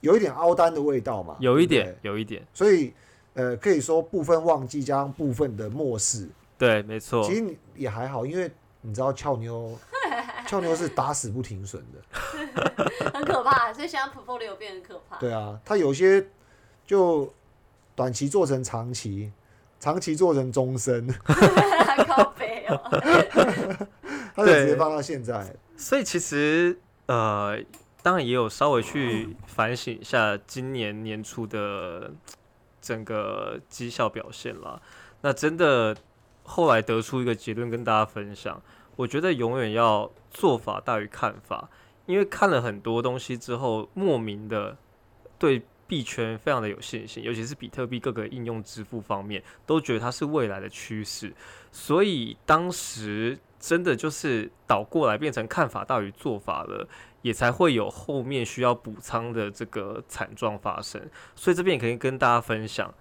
[0.00, 2.92] 有一点凹单的味道嘛，有一点，有一点，所以
[3.34, 9.76] 呃，可以说部分忘记加上部分的漠视，对，没错其，实你也还好，因为你知道俏妞，
[10.46, 15.16] 俏妞是打死不停损的， 很可怕，所以现在 portfolio 变很可怕。
[15.18, 16.24] 对啊，它有些
[16.86, 17.32] 就
[17.94, 19.32] 短期做成长期，
[19.80, 21.06] 长期做成终身，
[22.06, 22.80] 靠背哦。
[24.36, 25.54] 他就直接对放到现在。
[25.76, 26.76] 所以其实
[27.06, 27.56] 呃，
[28.02, 32.10] 当然也有稍微去反省一下今年年初的
[32.84, 34.80] 整个绩效表现啦。
[35.22, 35.96] 那真的
[36.42, 38.60] 后来得出一个结论跟大家分享，
[38.96, 41.70] 我觉得永远要做法大于看法，
[42.04, 44.76] 因为看了很多东西之后，莫名的
[45.38, 51.32] 对币圈非常的有信心，尤其是比特币各个应用支付方面，都觉得它是未来的趋势，
[51.72, 56.86] 所以当时真的就是倒过来变成看法大于做法了，
[57.24, 61.00] 也才会有后面需要补仓的这个惨状发生。
[61.34, 62.92] 所以这边也可以跟大家分享，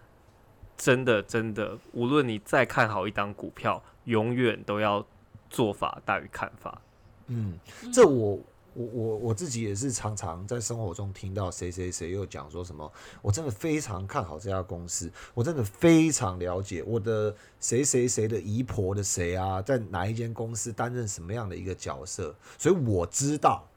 [0.77, 5.05] 真的真的，无论你再看好一档股票，永远都要
[5.49, 6.81] 做法大于看法。
[7.27, 7.59] 嗯，
[7.91, 8.39] 这我
[8.73, 12.89] 我我我自己也是常常在生活中听到谁谁谁又讲说什么，
[13.21, 23.67] 我真的非常看好这家公司，我真的非常了解我的谁谁谁的姨婆的谁啊，在哪一间公司担任什么样的一个角色，所以我知道，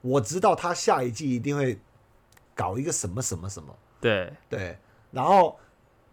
[0.00, 1.78] 我知道他下一季一定会
[2.54, 4.78] 搞一个什么什么什么，对，对，
[5.10, 5.58] 然后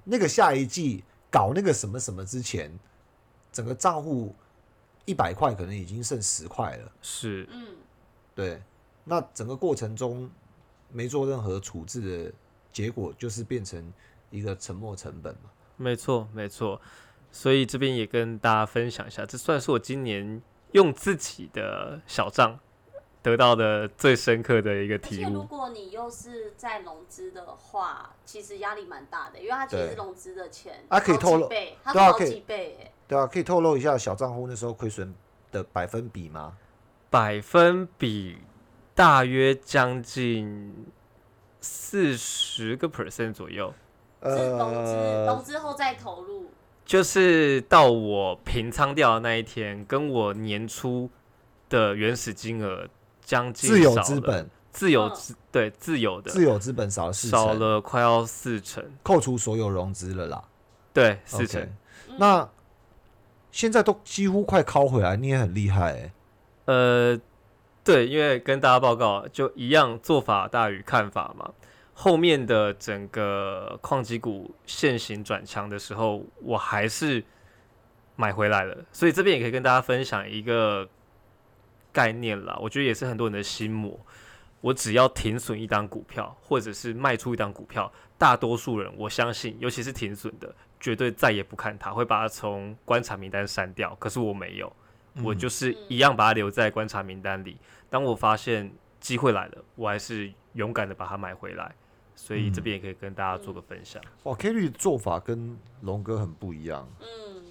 [0.04, 2.72] 那个下一季搞那个什么什么之前，
[3.52, 4.34] 整个账户
[5.06, 6.92] 一百块可能已经剩十块了。
[7.02, 7.76] 是，嗯，
[8.36, 8.62] 对，
[9.04, 10.30] 那整个过程中
[10.92, 12.34] 没做任何处置的
[12.72, 13.94] 结果，就是变成
[14.30, 15.50] 一个沉没成本嘛。
[15.76, 16.82] 没错，没错。
[17.32, 22.60] 所以这边也跟大家分享一下，这算是我今年用自己的小账
[23.28, 25.44] 得到的最深刻的一个而且如。
[25.44, 32.92] 果你又是在融资的话，其实压力蛮大的，因为它其实融资的钱啊可以透露对啊可以几倍哎。
[33.06, 35.14] 对啊，可以透露一下小账户那时候亏损
[35.52, 36.58] 的百分比吗？
[37.10, 38.38] 百分比
[38.96, 40.88] 大约将近
[41.60, 43.74] 四十个 percent 左右，
[44.22, 46.46] 呃融资呃融，资后再投入，
[46.86, 51.10] 就是到我平仓掉的那一天，跟我年初
[51.70, 52.88] 的原始金额
[53.28, 56.32] 将近自有资本，嗯自有资对自有的。
[56.32, 60.44] 自有资本少了四少，了快要四成，扣除所有融资了啦。
[60.94, 61.62] 对四成。
[62.08, 62.16] 嗯。
[62.18, 62.50] 那
[63.52, 66.12] 现在都几乎快靠回来，你也很厉害哎、
[66.66, 67.20] 呃，
[67.84, 71.52] 对，因为跟大家报告就一样，做法大于看法嘛。
[71.94, 77.24] 后面的整个矿机股现行转强的时候，我还是
[78.16, 80.88] 买回来了，所以这边也可以跟大家分享一个
[81.98, 82.56] 概念啦。
[82.62, 84.00] 我觉得也是很多人的心魔。
[84.62, 93.96] 我只要停损一档股票，或者是卖出一档股票，大多数人我相信，尤其是停损的，绝对再也不看它，会把它从观察名单删掉。
[94.00, 94.72] 可是我没有。
[95.24, 97.58] 我嗯就是一样把它留在观察名单里。
[97.90, 101.74] 当我发现机会来了，我还是勇敢的把它买回来。
[102.16, 104.02] 所以这边也可以跟大家做个分享。
[104.24, 107.44] 哇，K 绿的做法跟龙哥很不一样，嗯，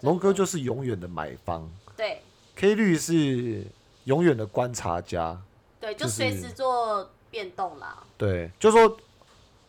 [0.00, 2.22] 龙哥就是永远的买方对
[2.56, 3.66] ，K 绿是
[4.04, 5.38] 永远的观察家。
[5.80, 8.02] 对，就就是随时做变动啦。
[8.16, 8.96] 对，就说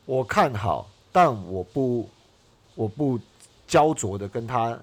[0.06, 2.10] 我看好，但我不，
[2.76, 3.20] 我不
[3.68, 4.80] 焦灼的跟他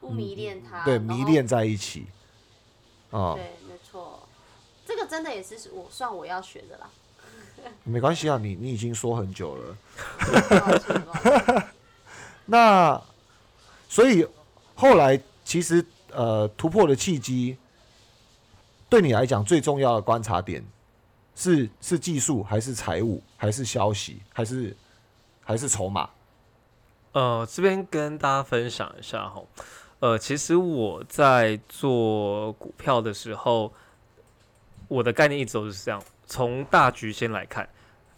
[0.00, 2.06] 不迷恋他，对迷恋在一起。
[3.10, 4.26] 啊、对，没错，
[4.86, 6.90] 这个真的也是我算我要学的啦。
[7.84, 9.76] 没关系啊，你你已经说很久了。
[12.46, 13.00] 那
[13.88, 14.26] 所以
[14.74, 17.56] 后来其实呃突破的契机，
[18.92, 20.62] 对你来讲最重要的观察点
[21.34, 24.76] 是是技术还是财务还是消息还是
[25.42, 26.10] 还是筹码？
[27.12, 29.42] 呃，这边跟大家分享一下哈。
[30.00, 33.72] 呃，其实我在做股票的时候，
[34.88, 37.66] 我的概念一直都是这样，从大局先来看。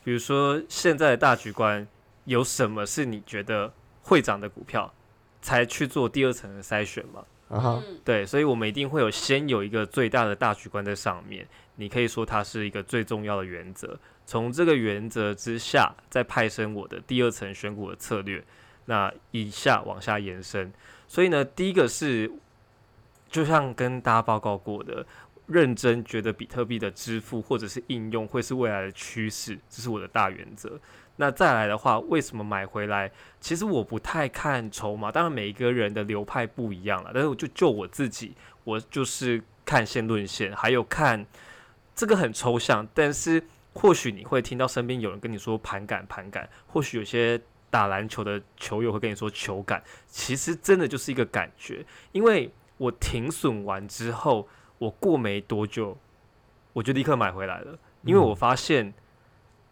[0.03, 1.87] 比如说现在的大局观
[2.25, 3.73] 有什么是你觉得
[4.03, 4.93] 会涨的股票，
[5.41, 7.25] 才去做第二层的筛选嘛？
[7.49, 13.99] 啊对，所以我们一定会有先有一个最大的大局观在上面，你可以说它是一个最重要的原则。
[14.27, 18.43] 从这个原则之下，再派生我的第二层选股的策略。
[18.87, 20.71] 那以下往下延伸，
[21.09, 22.31] 所以呢，第一个是，
[23.31, 25.07] 就像跟大家报告过的，
[25.47, 30.79] 认真觉得比特币的支付或者是应用会是未来的趋势，这是我的大原则。
[31.17, 33.11] 那再来的话，为什么买回来？
[33.41, 38.35] 其实我不太看筹码，当然每一个人的流派不一样了，但是我就就我自己，
[38.65, 41.25] 我就是看线论线，还有看
[41.95, 43.43] 这个很抽象，但是
[43.73, 47.41] 或许你会听到身边有人跟你说盘感盘感，或许有些
[47.71, 51.85] 打篮球的球友会跟你说球感，其实真的就是一个感觉。
[52.13, 54.49] 因为我停损完之后，
[54.79, 55.97] 我过没多久，
[56.73, 58.93] 我就立刻买回来了，因为我发现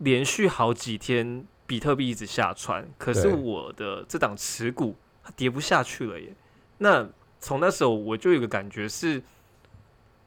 [0.03, 6.35] 连续好几天比特币一直下穿，可是我的这档持股它跌不下去了耶。
[6.79, 9.23] 那从那时候我就有个感觉是，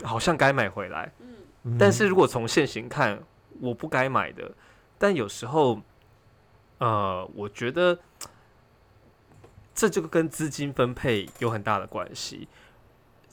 [0.04, 1.12] 好像该买回来。
[1.20, 1.28] 嗯，
[1.64, 3.22] 嗯但是如果从现行看，
[3.60, 4.50] 我不该买的。
[4.98, 5.82] 但有时候，
[6.78, 8.00] 呃，我觉得
[9.74, 12.48] 这就跟资金分配有很大的关系。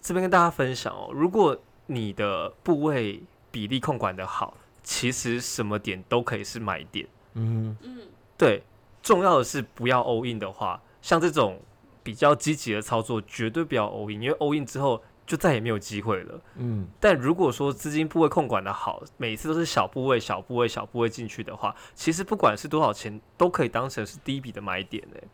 [0.01, 3.22] 这边跟大家分享哦，如果你的部位
[3.53, 7.07] 比例控管的好，其实什么点都可以是买点。
[7.35, 7.99] 嗯嗯，
[8.37, 8.62] 对，
[9.03, 11.61] 重要的是不要 all in 的话，像这种
[12.03, 16.41] 比较积极的操作，绝对不要 all in，因为 all in 之后就再也没有机会了。
[16.57, 25.24] 嗯但如果说资金部位控管的好，每次都是小部位、小部位、小部位进去的话，其实不管是多少钱，都可以当成是第一笔的买点诶。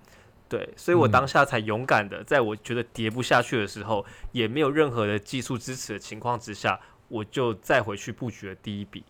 [0.48, 9.04] 对，所以我嗯当下才勇敢的，在我觉得跌不下去的时候，也没有任何的技术支持的情况之下，我就再回去布局了第一笔，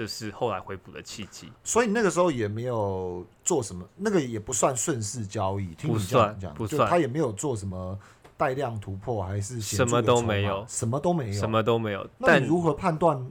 [0.00, 1.52] 这是后来回补的契机。
[1.62, 7.98] 所以那个时候也没有做什么，那个也不算顺势交易，听不你这样算讲，不算就他也没有做什么
[8.34, 13.30] 带量突破，还是什么都没有什么都没有，什么都没有，那但你如何判断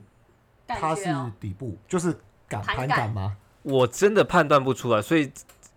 [0.68, 1.06] 它是
[1.40, 1.76] 底部？
[1.88, 2.16] 就是
[2.48, 3.36] 敢盘感吗？
[3.64, 5.32] 我真的判断不出来，所以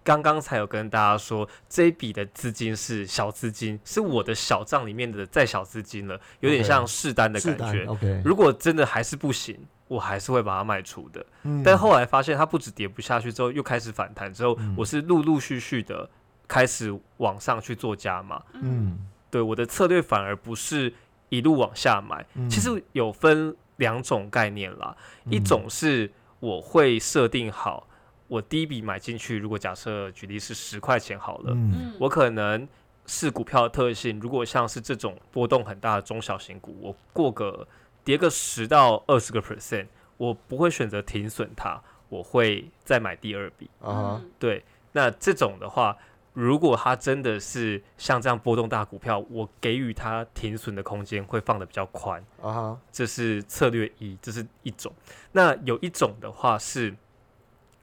[0.04, 7.86] 刚刚才有跟大家说，这一笔的资金是小资金，是我的小账里面的再小资金了，有点像试单的感觉。
[8.24, 11.24] 如果真的还是不行，我还是会把它卖出的。
[11.42, 11.62] 嗯。
[11.62, 14.74] 但后来发现它不止跌不下去，之后又开始反弹，之后嗯。
[14.76, 16.08] 我是陆陆续续的
[16.48, 18.42] 开始往上去做加码。
[18.54, 19.06] 嗯。
[19.30, 20.92] 对我的策略反而不是
[21.28, 22.50] 一路往下买，嗯。
[22.50, 24.96] 其实有分两种概念啦，
[25.26, 27.86] 一嗯种是我会设定好，
[28.28, 32.66] 我第一笔买进去，如果假设举例是十块钱好了，嗯嗯，我可能
[33.06, 37.66] 是股票的特性，如果像是这种波动很大的中小型股，我过个
[38.04, 43.68] 跌个十到二十个 percent，我不会选择停损它，我会再买第二笔。
[43.80, 45.96] 啊嗯对，那这种的话，
[46.32, 54.92] 如果它真的是像这样波动大股票，我给予它停损的空间会放的比较宽，啊，这是策略一，这是一种。
[55.32, 56.94] 那有一种的话是，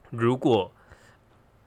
[0.09, 0.71] 如果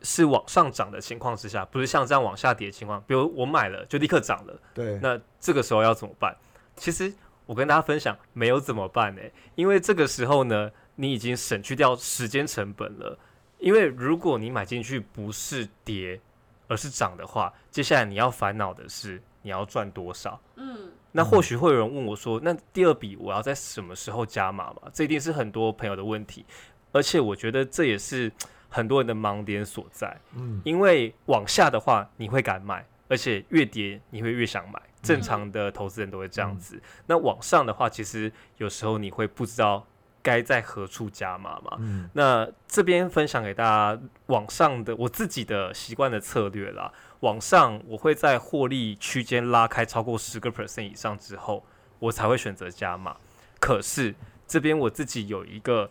[0.02, 6.36] 是往上涨的情况之下，不是像这样往下跌的情况，比如我买了就立刻涨了，对，那这个时候要怎么办？
[6.76, 7.12] 其实
[7.46, 9.22] 我跟大家分享，没有怎么办呢、
[9.54, 13.18] 因为这个时候呢，你已经省去掉时间成本了。
[13.58, 16.20] 因为如果你买进去不是跌，
[16.66, 20.40] 而是涨的话，接下来你要烦恼的是你要赚多少。
[20.56, 26.44] 嗯，那或许会有人问我说：“那第二笔我要在什么时候加码嘛？”这一定是很多朋友的问题，
[26.92, 28.30] 而且我觉得这也是
[28.68, 30.16] 很多人的盲点所在。
[30.36, 34.80] 嗯因为往下的话，你会敢买，而且越跌你会越想买。
[35.02, 36.80] 正常的投资人都会这样子。
[37.06, 39.84] 那往上的话，其实有时候你会不知道
[40.22, 41.76] 该在何处加码嘛。
[41.80, 46.92] 嗯那这边分享给大家往上的我自己的习惯的策略啦。
[47.18, 51.64] 往上我会在获利区间拉开超过十个 percent 以上之后，
[51.98, 53.16] 我才会选择加码。
[53.58, 54.14] 可是
[54.46, 55.90] 这边我自己有一个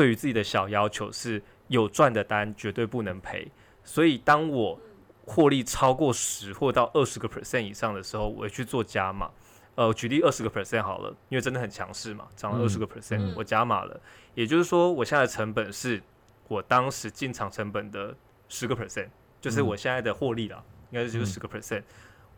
[0.00, 3.46] 对于自己的小要求是，有赚的单绝对不能赔。
[3.84, 4.80] 所以当我
[5.26, 9.30] 获利超过十或到二十个 percent 以上的时候，我会去做加码。
[9.74, 14.00] 呃，举例二十个 percent 好了，因为真的很强势嘛，涨了嗯二十个 percent，嗯我加码了。
[14.34, 16.02] 也就是说，我现在的成本是
[16.48, 18.16] 我当时进场成本的
[18.48, 21.82] 十个 percent，就是嗯我现在的获利啦，应该就是嗯十个 percent。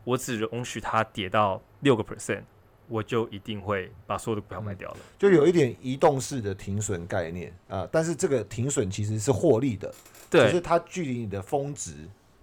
[0.02, 2.42] 我只容许它跌到六个 percent，
[2.88, 4.96] 我就一定会把所有的股票卖掉了。
[5.18, 9.92] 就有一点移动式的停损概念啊、但是这个停损其实是获利的，
[10.30, 11.92] 对，就是它距离你的峰值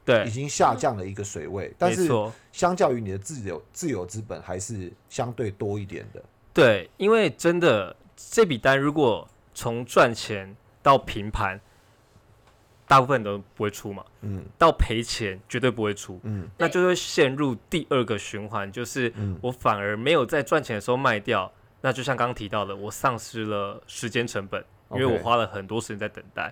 [0.03, 2.09] 对已，经下降了一个水位，但是。
[2.51, 6.21] 相较于你的自由自由资本还是相对多一点的。
[6.51, 11.61] 对，因为真的这笔单如果从赚钱到平盘，
[12.89, 14.43] 大部分都不会出嘛，嗯。
[14.57, 16.49] 到赔钱绝对不会出，嗯。
[16.57, 19.37] 那就会陷入第二个循环，就是嗯。
[19.43, 26.51] 我反而没有在赚钱的时候卖掉，那就像刚刚提到的，我丧失了时间成本，因为我花了很多时间在等待。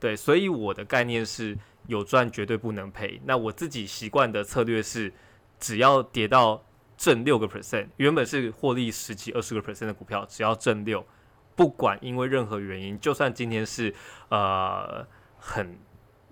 [0.00, 1.58] 对，所以我的概念是
[1.88, 3.20] 有赚绝对不能赔。
[3.26, 5.12] 那我自己习惯的策略是，
[5.60, 6.64] 只要跌到
[6.96, 11.06] 正六个 percent，原本是获利十几、二十个 percent 的股票，只要正六，
[11.54, 13.94] 不管因为任何原因，就算今天是
[14.30, 15.06] 呃
[15.38, 15.78] 很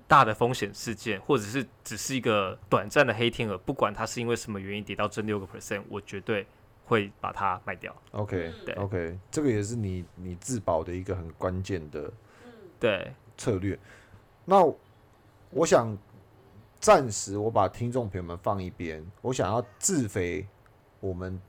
[0.06, 6.46] 大的风险事件，或者是只是一个短暂的黑天鹅，不管它是因为什么原因跌到这六个 percent，我绝对
[6.84, 7.94] 会把它卖掉。
[8.12, 12.12] OK 嗯对 OK，这个也是你你自保的一个很关键的
[12.44, 13.78] 嗯对，策略。
[14.44, 14.64] 那
[15.50, 15.96] 我想
[16.80, 20.46] 暂时我把听众朋友们放一边，我想要自肥
[20.98, 21.40] 我们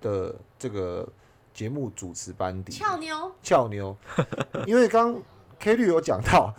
[0.00, 1.08] 的这个
[1.60, 3.94] 节目主持班底俏妞，俏妞，
[4.66, 5.14] 因为刚
[5.58, 6.54] K 律有讲到，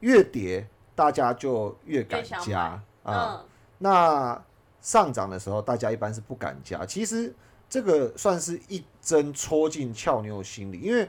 [0.00, 0.66] 越跌
[0.96, 3.14] 大家就越敢加啊。
[3.38, 3.46] 嗯，
[3.78, 4.44] 那
[4.80, 6.84] 上涨的时候，大家一般是不敢加。
[6.84, 7.32] 其实
[7.70, 11.08] 这个算是一针戳进俏妞的心里，因为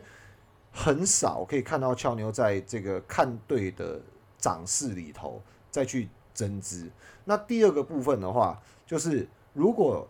[0.71, 3.99] 很少可以看到俏妞在这个看对的
[4.37, 5.41] 涨势里头
[5.71, 6.87] 再去增资。
[7.25, 10.07] 那第二个部分的话，就是如果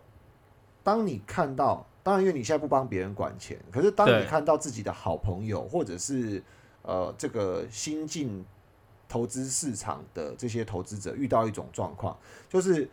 [0.84, 6.42] 当你看到，当然因为你现在不帮别人管钱，可是当你看到自己的好朋友或者是
[6.80, 8.42] 呃这个新进
[9.06, 12.16] 投资市场的这些投资者遇到一种状况，
[12.48, 12.88] 就是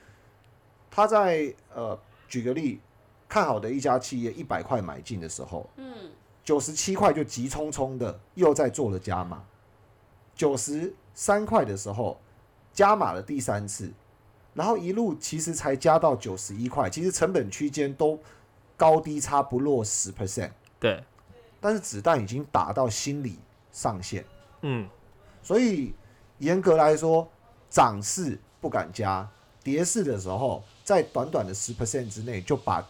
[0.91, 1.97] 他在呃
[2.27, 2.81] 举个例，
[3.29, 6.11] 看好的一家企业一百块买进的时候，嗯，
[6.43, 9.45] 九十七块就急匆匆的又在做了加码，
[10.35, 12.19] 九十三块的时候
[12.73, 13.89] 加码了第三次，
[14.53, 18.19] 然后一路其实才加到九十一块，其实成本区间都
[18.77, 21.03] 高低差不落十 percent，对，
[21.61, 23.39] 但是子弹已经打到心理
[23.71, 24.25] 上限。
[24.61, 24.87] 嗯，
[25.41, 25.93] 所以
[26.39, 27.29] 严格来说，
[27.69, 29.29] 涨势不敢加，
[29.63, 32.87] 跌势的时候，在短短的十 percent 之内就把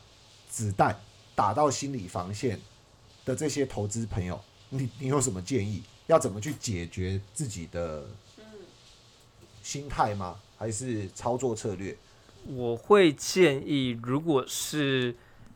[0.49, 0.97] 子弹
[1.35, 2.59] 打到心理防线
[3.23, 5.83] 的这些投资朋友，你你有什么建议？
[6.07, 8.07] 要怎么去解决自己的
[8.37, 8.43] 嗯
[9.63, 10.39] 心态吗？
[10.57, 11.97] 还是操作策略？
[12.45, 15.15] 我会建议，如果是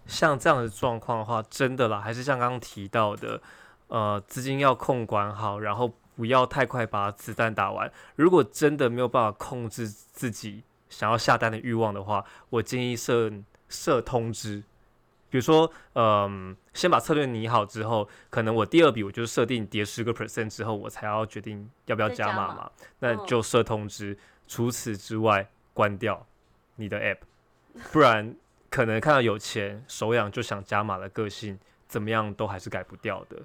[0.10, 3.40] 像这样的状况的话，真的啦，还是像刚刚提到的，
[3.88, 7.90] 呃，资金要控管好，然后不要太快把子弹打完。
[8.16, 13.32] 如果真的没有办法控制自己想要下单的欲望的话，我建议设
[13.70, 14.64] 设通知。
[15.30, 22.72] 比如说，嗯，先把策略拟好之后，可能我第二笔我就设定跌十个 percent 之后，我才要决定要不要加码嘛。
[22.98, 24.18] 那嗯就设通知。
[24.48, 26.26] 除此之外，关掉
[26.78, 27.20] 你的 app，
[27.92, 28.36] 不然
[28.70, 31.58] 可能看到有钱手痒就想加码的个性，
[31.88, 33.38] 怎么样都还是改不掉的。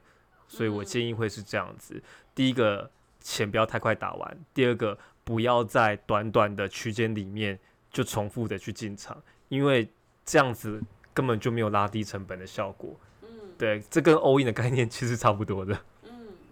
[0.47, 0.85] 所以我嗯。
[0.85, 2.03] 建议会是这样子：
[2.35, 7.59] 第一个，钱不要太快打完；第二个，不要在短短的区间里面
[7.91, 9.89] 就重复的去进场，因为
[10.25, 10.83] 这样子
[11.15, 12.95] 根本就没有拉低成本的效果。
[13.23, 13.29] 嗯。
[13.57, 15.79] 对，这跟 all in 的概念其实差不多的。
[16.03, 16.11] 嗯，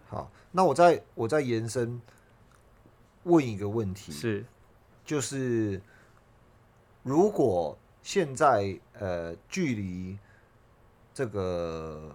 [0.09, 2.01] 好，那我再我再延伸
[3.25, 4.45] 问一个问题，是，
[5.05, 5.81] 就是
[7.03, 10.19] 如果现在呃距离
[11.15, 12.15] 这个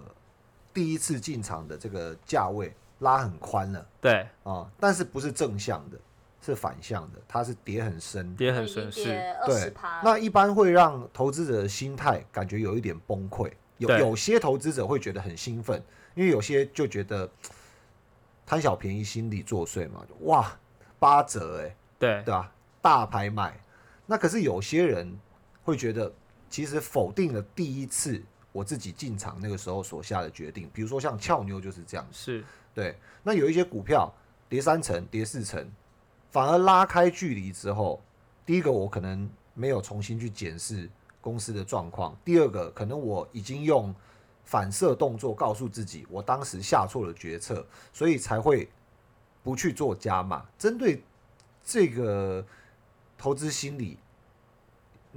[0.73, 5.97] 第一次进场的这个价位拉很宽了对，啊，但是不是正向的，
[6.41, 8.35] 是反向的，它是跌很深。
[8.35, 9.05] 跌很深是，
[9.45, 9.73] 对，
[10.03, 13.51] 那一般会让投资者的心态感觉有一点崩溃。
[13.77, 15.79] 有有些投资者会觉得很兴奋，
[16.15, 17.29] 因为有些就觉得
[18.43, 20.51] 贪小便宜心理作祟嘛，哇，
[20.97, 22.51] 八折哎、对对吧？
[22.81, 23.55] 大拍卖。
[24.07, 25.15] 那可是有些人
[25.67, 26.09] 会觉得，
[26.49, 30.69] 其实否定了第一次我自己进场那个时候所下的决定。
[30.73, 32.41] 比如说像俏妞就是这样，是，
[32.73, 32.97] 对。
[33.21, 34.09] 那有一些股票
[34.47, 35.69] 跌三成、跌四成，
[36.31, 38.01] 反而拉开距离之后，
[38.45, 40.89] 第一个我可能没有重新去检视
[41.19, 43.93] 公司的状况；第二个，可能我已经用
[44.45, 48.69] 反射动作告诉自己，我当时下错了决策，所以才会
[49.43, 50.45] 不去做加码。
[50.57, 51.03] 针对
[51.61, 52.45] 这个
[53.17, 53.97] 投资心理，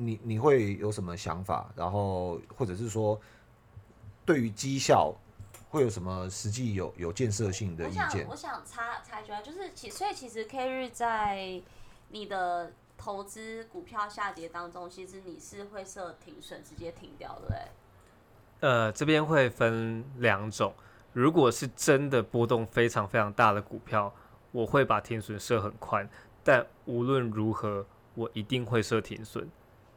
[0.00, 1.70] 你你会有什么想法？
[1.76, 3.20] 然后或者是说，
[4.24, 5.14] 对于绩效
[5.68, 8.08] 会有什么实际有有建设性的我意见？
[8.08, 11.60] 想我想插插一句啊，就是其所以其实 K 日在
[12.08, 17.68] 你的投资股票下跌当中，其实你是会设停损，直接停掉的，嘞，
[18.60, 20.72] 呃，这边会分两种。
[21.12, 24.12] 如果是真的波动非常非常大的股票，
[24.52, 26.08] 我会把停损设很宽，
[26.42, 27.84] 但无论如何，
[28.14, 29.48] 我一定会设停损。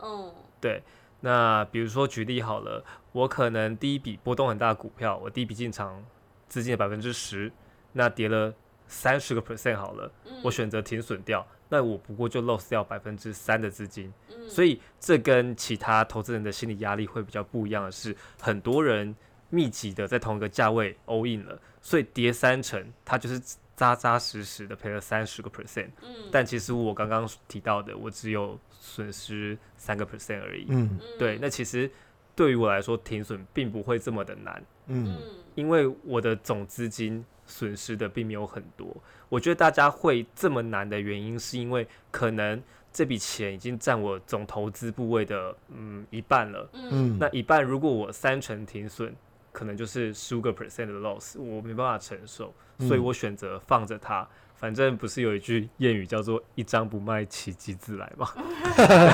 [0.04, 0.84] 嗯对，
[1.22, 6.04] 那比如说举例好了，我可能第一笔波动很大的股票，我第一笔进场
[6.47, 7.51] 资金的百分之十，
[7.93, 8.54] 那跌了
[8.88, 14.12] 三十个 percent 好了，嗯，我选择停损掉，那我不过就 loss 掉百分之三的资金。
[14.30, 19.16] 嗯，所以这跟其他投资人的心理压力会比较不一样的是，很多人
[19.49, 23.41] 密集的在同一个价位 all in 了，所以跌三成，他就是
[23.84, 25.89] 扎扎实实的赔了三十个 percent。
[26.01, 30.65] 嗯，但其实我刚刚提到的，我只有损失三个 percent 而已。
[30.69, 31.91] 嗯嗯对，那其实
[32.34, 35.21] 对于我来说，停损并不会这么的难，嗯嗯
[35.55, 38.95] 因为我的总资金损失的并没有很多。
[39.27, 42.61] 我觉得大家会这么难的原因，是因为可能
[42.91, 46.69] 这笔钱已经占我总投资部位的嗯一半了。
[46.73, 49.13] 嗯嗯，那一半如果我三成停损，
[49.54, 54.28] 可能就是十五个 percent 的 loss，我没办法承受，所以嗯我选择放着它。
[54.56, 58.30] 反正不是有一句谚语叫做“一张不卖，奇迹自来”嘛。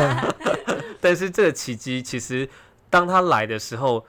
[1.02, 2.48] 但是这个奇迹其实
[2.90, 4.06] 当它来的时候，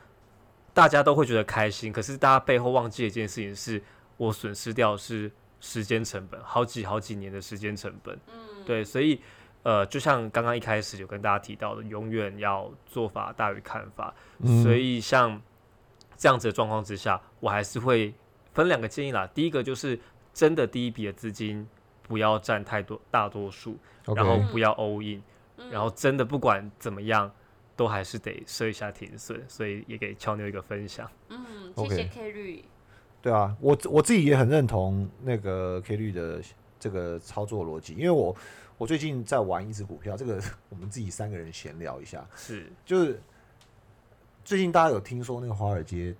[0.75, 3.83] 大家都会觉得开心，可是大家背后忘记一件事情是，
[4.19, 8.19] 我损失掉是时间成本，好几好几年的时间成本。
[8.29, 9.19] 嗯，对，所以
[9.63, 14.15] 呃，就像刚刚一开始有跟大家提到的，永远要做法大于看法。
[14.41, 15.41] 嗯所以像
[16.21, 18.15] 这样子的状况之下，我还是会
[18.53, 19.27] 分两个建议啦。
[19.35, 19.99] 第一个就是
[20.35, 21.67] 真的第一笔的资金
[22.03, 25.23] 不要占太多大多数然后不要 all in，、
[25.57, 27.33] 嗯然后真的不管怎么样。
[27.77, 31.11] 都还是得设一下停损，所以也给俏妞一个分享。
[31.31, 32.65] 嗯谢谢 K 绿，
[33.23, 36.43] 对啊，我我自己也很认同那个 K 绿的
[36.79, 38.37] 这个操作逻辑，因为我
[38.77, 43.19] 我最近在玩一只股票，这个 我们自己三个人闲聊一下，是，就是
[44.51, 46.13] 最近大家有听说那个华尔街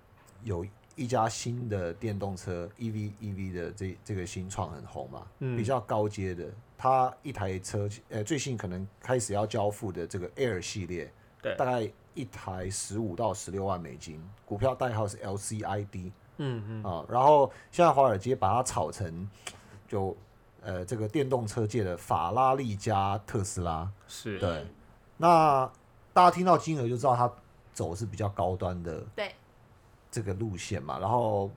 [0.45, 0.65] 有
[0.95, 5.57] 一家新的电动车 EV EV 的这这个新创很红嘛，嗯。
[5.57, 6.45] 比较高阶的，
[6.79, 11.13] 它一台车呃最近可能开始要交付的这个 Air 系列，
[11.43, 11.57] 对。
[11.57, 16.13] 大概一台十五到十六万美金，股票代号是 LCID。
[16.37, 19.29] 嗯嗯，啊，然后现在华尔街把它炒成
[19.89, 20.17] 就
[20.63, 24.49] 呃这个电动车界的法拉利加特斯拉，是，对。
[24.51, 24.67] 嗯
[25.17, 25.69] 那
[26.13, 27.31] 大家听到金额就知道它
[27.81, 29.35] 走是比较高端的对，
[30.11, 31.51] 这个路线嘛，然后。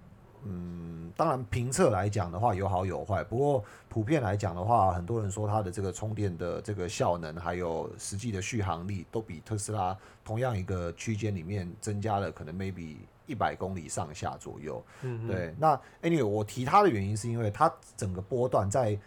[0.46, 14.84] 嗯，当然评测来讲的话有好有坏，不过普遍来讲的话，很多人说它的这个充电的这个效能，还有实际的续航力，都比特斯拉同样一个区间里面增加了可能 maybe 一百公里上下左右。
[15.04, 19.00] 嗯，对，那 anyway，我提它的原因是因为它整个波段在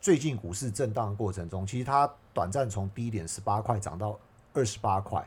[0.00, 4.18] 最近股市震荡过程中，其实它短暂从低点十八块涨到
[4.54, 5.22] 二十八块，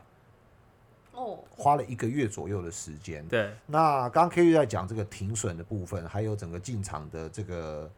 [1.14, 3.26] 哦，花了一个月左右的时间。
[3.28, 7.90] 对，那刚刚 K 玉在讲这个停损的部分，还有整个进场的这个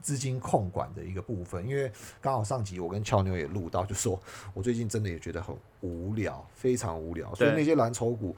[0.00, 1.90] 资金控管的一个部分，因为
[2.20, 4.20] 刚好上集我跟俏妞也录到，就说
[4.52, 8.34] 我最近真的也觉得很无聊， 非常无聊，所以那些蓝筹股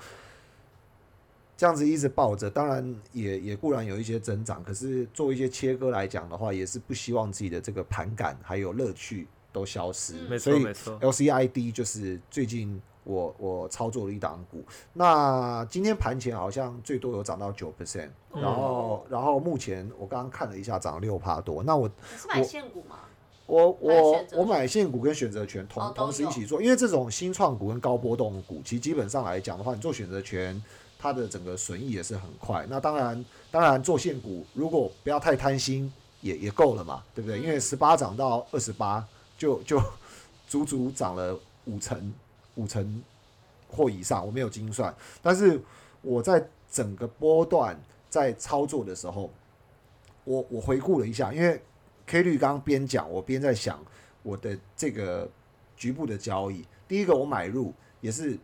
[1.56, 10.58] 这样子一直抱着，当然也也固然有一些增长，可是做一些切割来讲的话，也是不希望自己的这个盘感还有乐趣都消失，所以错。
[10.58, 22.96] 没错，LCID 就是最近我我操作了一档股，那今天盘前好像最多有涨到九 percent，嗯然后然后目前我刚刚看了一下涨六趴多，那我你是买现股吗？
[23.46, 30.60] 我我我买现股跟选择权同、哦同时一起做，因为这种新创股跟高波动股，其实基本上来讲的话，你做选择权，
[30.98, 32.66] 它的整个损益也是很快。
[32.70, 35.92] 那当然当然做现股，如果不要太贪心，
[36.22, 37.38] 也也够了嘛，对不对？
[37.38, 39.78] 因为十八涨到二十八，就就
[40.48, 42.10] 足足涨了五成
[42.56, 43.02] 五成
[43.68, 45.60] 或以上，我没有精算，但是
[46.02, 47.78] 我在整个波段
[48.08, 49.30] 在操作的时候，
[50.24, 51.60] 我我回顾了一下，因为
[52.06, 53.82] K 率刚刚边讲，我边在想
[54.22, 55.28] 我的这个
[55.76, 56.64] 局部的交易。
[56.86, 58.38] 第一个，我买入也是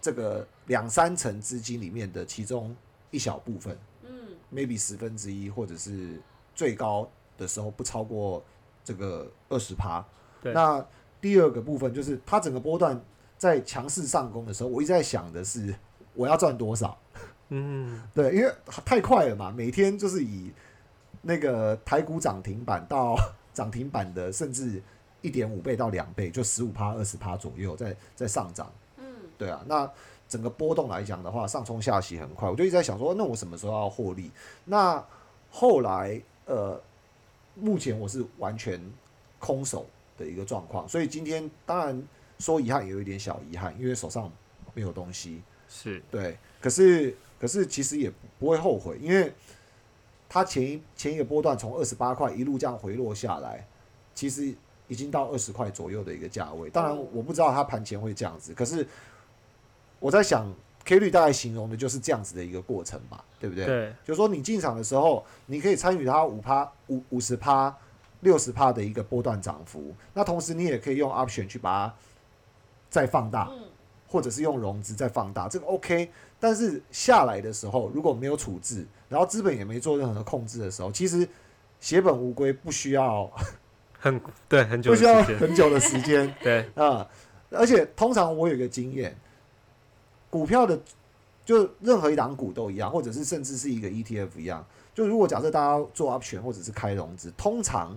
[0.00, 2.74] 这个两三成资金里面的其中
[3.10, 4.10] 一小部分嗯
[4.52, 6.20] ，，maybe 十分之一，或者是
[6.54, 8.42] 最高的时候不超过
[8.84, 10.04] 这个二十趴。
[10.42, 10.84] 对那
[11.20, 13.00] 第二个部分就是它整个波段
[13.36, 15.74] 在强势上攻的时候，我一直在想的是
[16.14, 16.96] 我要赚多少。
[17.50, 18.52] 嗯，对，因为
[18.84, 20.52] 太快了嘛，每天就是以
[21.22, 23.16] 那个台股涨停板到
[23.54, 24.82] 涨停板的，甚至
[25.22, 28.70] 一点五倍到两倍，就十五趴、二十趴左右在在上涨。
[28.98, 29.04] 嗯，
[29.38, 29.90] 对啊，那
[30.28, 34.30] 整个波动来讲的话，上冲下洗很快，我就一直在想说，那我什么时候要获利？
[34.66, 35.02] 那
[35.50, 36.78] 后来呃，
[37.54, 38.78] 目前我是完全
[39.38, 39.86] 空手
[40.18, 42.02] 的一个状况，所以今天当然
[42.38, 44.30] 说遗憾也有一点小遗憾，因为手上
[44.74, 45.42] 没有东西。
[45.68, 49.32] 是，对，可是可是其实也不会后悔，因为
[50.28, 53.66] 它前一前一个波段从二十八块一路这样回落下来，
[54.14, 54.54] 其实
[54.88, 56.70] 已经到二十块左右的一个价位。
[56.70, 58.86] 当然哦我不知道它盘前会这样子，可是
[60.00, 60.50] 我在想
[60.86, 63.66] K 率大概形容的就是这样子的一个过程吧，对不对？
[63.66, 67.76] 对，就是说你进场的时候，你可以参与它五趴、五五十趴、
[68.20, 71.94] 六十帕的一个波段涨幅，那同时你也可以用 option 去把它
[72.90, 73.48] 再放大。
[73.50, 73.62] 嗯，
[74.10, 76.10] 或者是用融资再放大，这个 OK。
[76.40, 81.28] 但是下来的时候，如果没有处置，然后资本也没做任何控制的时候，其实
[81.78, 83.30] 血本无归，不需要
[83.98, 87.06] 很对，很久不需要的时 间，很久的时间对，啊。
[87.50, 89.14] 而且通常我有一个经验，
[90.30, 90.80] 股票的
[91.44, 94.66] 就任何一档股都一样，或者是甚至是一个 ETF 一样。
[94.98, 97.96] 就如果假设大家做 option 或者是开融资，通常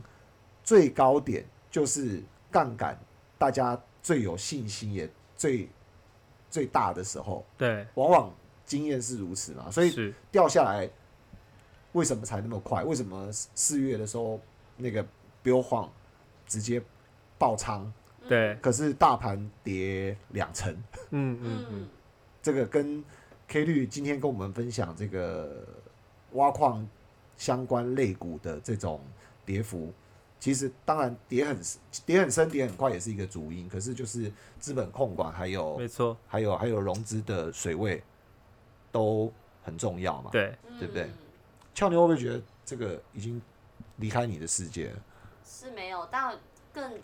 [0.64, 2.22] 最高点就是
[2.52, 2.96] 杠杆
[3.40, 5.68] 大家最有信心也最
[6.48, 8.32] 最大的时候，对，往往
[8.68, 10.88] 经验是如此嘛，所以掉下来
[11.94, 12.84] 为什么才那么快？
[12.84, 14.40] 为什么四四月的时候
[14.78, 15.04] 那个
[15.44, 15.90] Bill Huang
[16.46, 16.80] 直接
[17.40, 17.92] 爆仓，
[18.30, 20.72] 对，可是大盘跌两成？
[21.10, 21.90] 嗯嗯嗯嗯，
[22.44, 23.04] 这个跟
[23.48, 25.66] K 率今天跟我们分享这个
[26.34, 26.88] 挖矿
[27.38, 29.00] 相关类股的这种
[29.46, 29.92] 跌幅，
[30.40, 31.60] 其实当然跌很
[32.06, 38.04] 跌很深、跌很快也是一个主因，可是就是资本控管还有没错，还有还有融资的水位
[38.92, 39.32] 都
[39.64, 41.14] 很重要嘛。，对，对不对嗯
[41.74, 43.42] 俏妞会不会觉得这个已经
[43.98, 45.00] 离开你的世界了？
[45.46, 46.38] 是没有，但
[46.74, 47.00] 更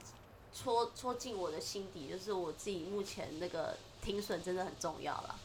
[0.54, 5.36] 戳戳进我的心底，就是我自己目前那个停损真的很重要啦。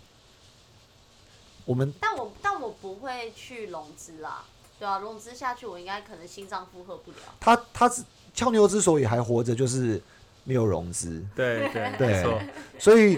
[1.64, 4.42] 我们但我但我不会去融资啦，
[4.78, 7.18] 对啊，融资下去我应该可能心脏负荷不了。
[7.38, 8.02] 他他是
[8.34, 10.02] 俏妞之所以还活着，就是
[10.44, 11.24] 没有融资。
[11.36, 12.48] 对 对对
[12.78, 13.16] 所以，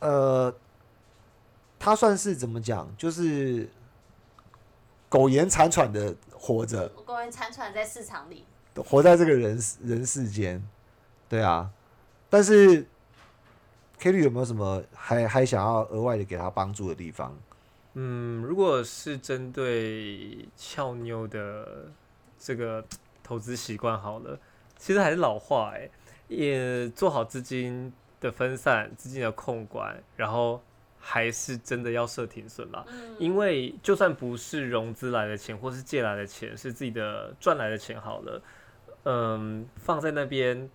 [0.00, 0.54] 呃，
[1.78, 3.68] 他算是怎么讲，就是
[5.08, 8.44] 苟延残喘的活着，苟延残喘在市场里，
[8.74, 10.62] 活在这个人人世间，
[11.28, 11.70] 对啊。
[12.28, 12.84] 但是
[13.98, 17.34] ，K 律有没有什么还还想要额外的给他帮助的地方？
[17.94, 21.86] 嗯，如果是针对俏妞的
[22.38, 22.84] 这个
[23.22, 24.38] 投资习惯好了，
[24.76, 25.88] 其实还是老话哎、
[26.28, 30.60] 也做好资金的分散、资金的控管，然后
[30.98, 32.84] 还是真的要设停损啦。
[32.88, 38.42] 嗯，因为就算不是融资来的钱，或是借来的钱，是自己的赚来的钱好了，
[39.04, 40.68] 嗯，放在那边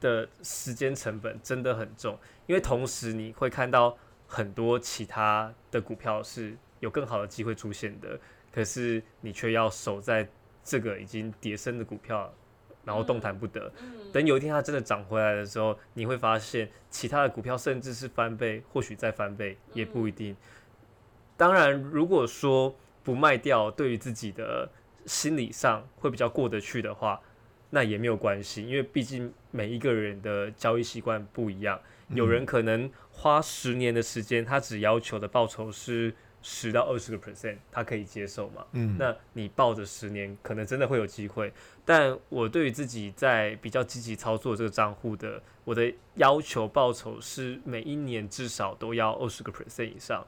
[0.00, 2.16] 的时间成本真的很重。
[2.46, 3.96] 因为同时你会看到
[4.30, 8.16] 很多其他的股票是有更好的机会出现的，
[8.52, 10.28] 可是你却要守在
[10.62, 12.32] 这个已经跌升的股票，
[12.84, 13.70] 然后动弹不得。
[13.82, 20.36] 嗯等有一天它真的涨回来的时候，你会发现其他的股票甚至是翻倍，或许再翻倍也不一定。
[21.36, 24.70] 当然，如果说不卖掉，对于自己的
[25.06, 27.20] 心理上会比较过得去的话，
[27.70, 31.80] 那也没有关系，因为毕竟每一个人的交易习惯不一样。
[32.14, 38.64] 有人可能花十年的时间，他只要求的报酬是十到二十个 percent，他可以接受嘛？
[38.72, 41.52] 嗯，那你抱着十年，可能真的会有机会。
[41.84, 50.26] 但我对于自己在比较积极操作这个账户的，我的要求报酬是每一年至少都要二十个 percent 以上，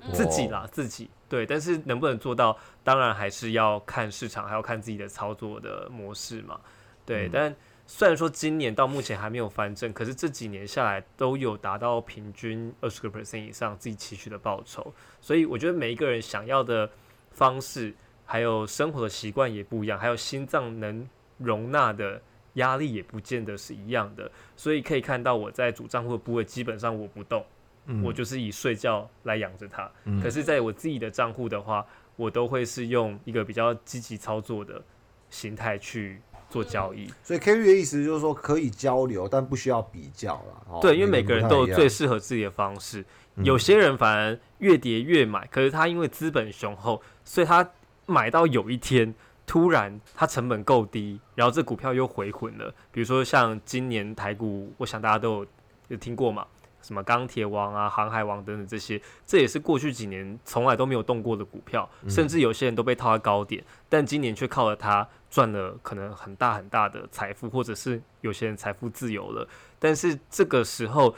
[0.00, 1.46] 嗯自己啦，自己对。
[1.46, 6.60] 但是能不能做到，当然还是要看市场，还要看自己的操作的模式嘛。
[7.04, 7.56] 对，嗯但
[7.86, 16.90] 虽然说今年到目前还没有翻正，可是这几年下来都有达到平均二十个 percent 以上自己期许的报酬，所以我觉得每一个人想要的
[17.30, 21.08] 方式，还有生活的习惯也不一样，还有心脏能
[21.38, 22.20] 容纳的
[22.54, 27.44] 压力也不见得是一样的，所以可以看到我在主账户的部位基本上我不动，
[27.86, 28.02] 嗯。
[28.02, 29.90] 我就是以睡觉来养着它。
[30.04, 30.20] 嗯。
[30.20, 34.82] 可是，在我自己的账户的话，我都会是用一个比较积极操作的
[35.30, 37.12] 形态去做交易。
[37.22, 40.62] 所以 K 律的意思就是说可以交流，但不需要比较了。
[40.68, 43.00] 哦对，因为每个人都有最适合自己的方式。
[43.00, 43.06] 嗯
[43.44, 47.70] 有些人反而越跌越买，可是他因为资本雄厚，所以他
[48.06, 49.14] 买到有一天
[49.46, 52.74] 突然他成本够低，然后这股票又回魂了。
[52.90, 55.46] 比如说像今年台股，我想大家都有
[55.88, 56.46] 有听过嘛，
[56.80, 65.06] 什么钢铁王啊、航海王等等这些，这也是过去几年从来都没有动过的股票，嗯甚至有些人都被套在高点，但今年却靠了它
[65.36, 69.46] 赚了可能很大很大的财富，或者是有些人财富自由了。
[69.78, 71.14] 但是这个时候，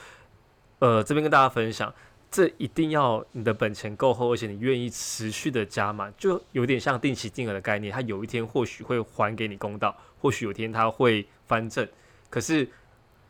[0.81, 1.95] 呃，这边跟大家分享，
[2.29, 11.87] 这一定要你的本钱够厚，而且你愿意持续的加码，就有点像定期定额的概念，它有一天或许会还给你公道，或许有一天它会翻正。
[12.29, 12.69] 可是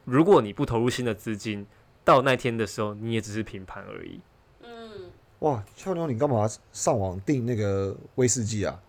[0.06, 1.66] 如果你不投入新的资金，
[2.02, 4.18] 到那天的时候，你也只是平盘而已。
[4.62, 5.10] 嗯，
[5.40, 8.80] 哇，俏妞，你干嘛上网订那个威士忌啊？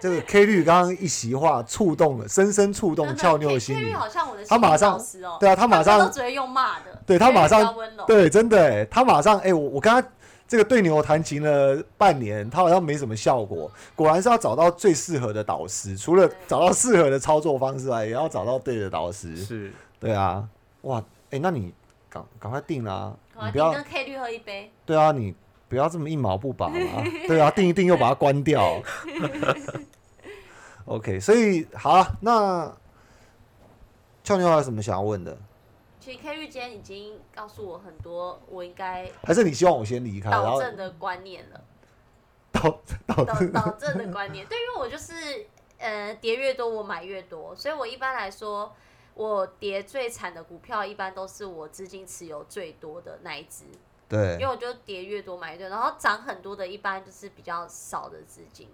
[0.00, 3.94] 这个 K 律刚刚一席话触动了，深深触动俏妞的 K- 心灵。
[3.94, 5.00] 好像我的他马上
[5.38, 7.74] 对啊他马上都只会用骂的，对他马上
[8.06, 10.02] 对，真的哎，他马上哎、我我跟他
[10.48, 13.70] 这个对牛弹琴了半年，他好像没什么效果。
[13.94, 19.36] 果然是要找到最适合的导师，除了找到适合的操作方式外，也要找到对的导师。
[19.36, 20.42] 是，对啊，
[20.82, 21.72] 哇，哎、那你
[22.08, 25.34] 赶赶快定啦、啊你不要跟 K 绿喝一杯，对啊，你
[25.70, 27.02] 不要这么一毛不拔嘛。
[27.26, 28.82] 对啊，定一定又把它关掉。
[30.84, 32.76] OK，所以好了，那
[34.24, 35.38] 俏妞还有什么想要问的？
[36.00, 41.60] 其实 K 玉今天已经告诉我很多我应该还是你希望我先离开，然后导正的观念了，
[42.50, 42.62] 导
[43.06, 45.46] 导导导正的观念，对，因为我就是
[45.78, 48.74] 呃跌越多我买越多，所以我一般来说，
[49.14, 53.64] 我跌最惨的股票一般都是我资金持有最多的那一只，
[54.10, 58.68] 因为，我就叠越多买越多，然后涨很多的一般就是比较少的资金，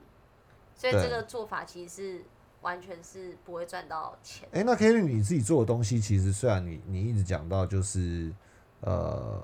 [0.74, 2.24] 所以这个做法其实是
[2.62, 4.48] 完全是不会赚到钱。
[4.52, 8.32] 哎、那 k e l l y 你自己做的东西，其实虽然你你一直讲到就是
[8.80, 9.42] 呃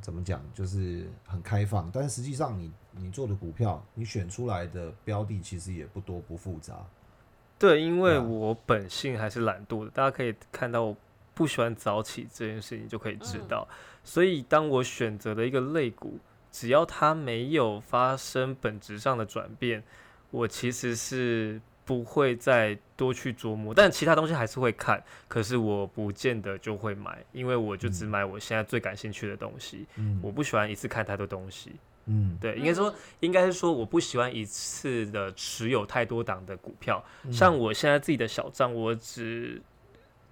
[0.00, 6.84] 怎么讲，就是很开放，但实际上你你做的股票，你选出来的标的其实也不多不复杂。
[7.58, 10.96] 对，因为我本性还是懒惰的，大家可以看到我
[11.34, 13.68] 不喜欢早起这件事情就可以知嗯道。
[14.02, 16.18] 所以当我选择了一个类股，
[16.52, 19.82] 只要它没有发生本质上的转变，
[20.30, 23.74] 我其实是不会再多去琢磨。
[23.74, 29.86] 但其他东西还是会看，可是我不见得就会买，因为我就只买我现在最感兴趣的东西。
[29.96, 31.72] 嗯我不喜欢一次看太多东西。
[32.06, 39.62] 嗯，对，应该说嗯应该是说我不喜欢一次的持有太多档的股票，嗯像我现在自己的小账，我只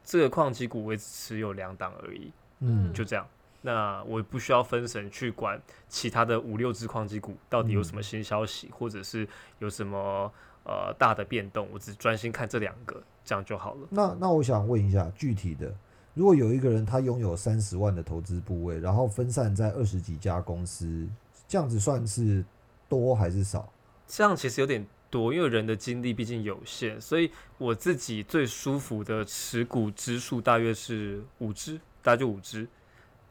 [0.05, 3.27] 这个矿机股我也只持有两档而已，嗯就这样。
[3.65, 9.27] 那我不需要分神去管其他的五六只矿机股到底有嗯什么新消息，或者是
[9.61, 10.33] 有什么
[10.65, 13.87] 呃大的变动，我只专心看这两个，这样就好了。
[13.91, 15.73] 那那我想问一下，具体的，
[16.13, 21.09] 如果有一个人他拥有三十万的投资部位，然后分散在二十几家公司，
[21.47, 22.45] 这样子算是
[22.89, 23.73] 多还是少？
[24.09, 32.67] 这样其实有点多，因为人的精力毕竟有限，所以我自己最舒服的持股支数大约是五只，大概就五只。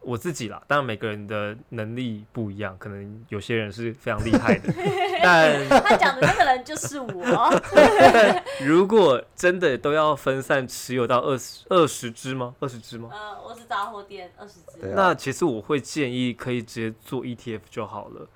[0.04, 4.74] 我自己啦，当然每个人的能力不一样，可能有些人是非常厉害的，
[5.22, 7.62] 但他讲的那个人就是我，
[8.66, 12.56] 如果真的都要分散持有到二十二十只吗？
[12.60, 13.10] 二十只吗？
[13.12, 18.28] 呃，我是杂货店二十只，对啊那其实我会建议可以直接做 ETF 就好了，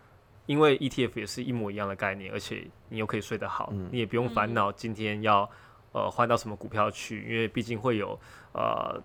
[0.46, 5.50] 因为 ETF 也是一模一样的概念，而且你又可以睡得好，嗯你也不用烦恼今天要
[5.92, 8.20] 呃换到什么股票去，因为毕竟会有
[8.54, 9.02] 呃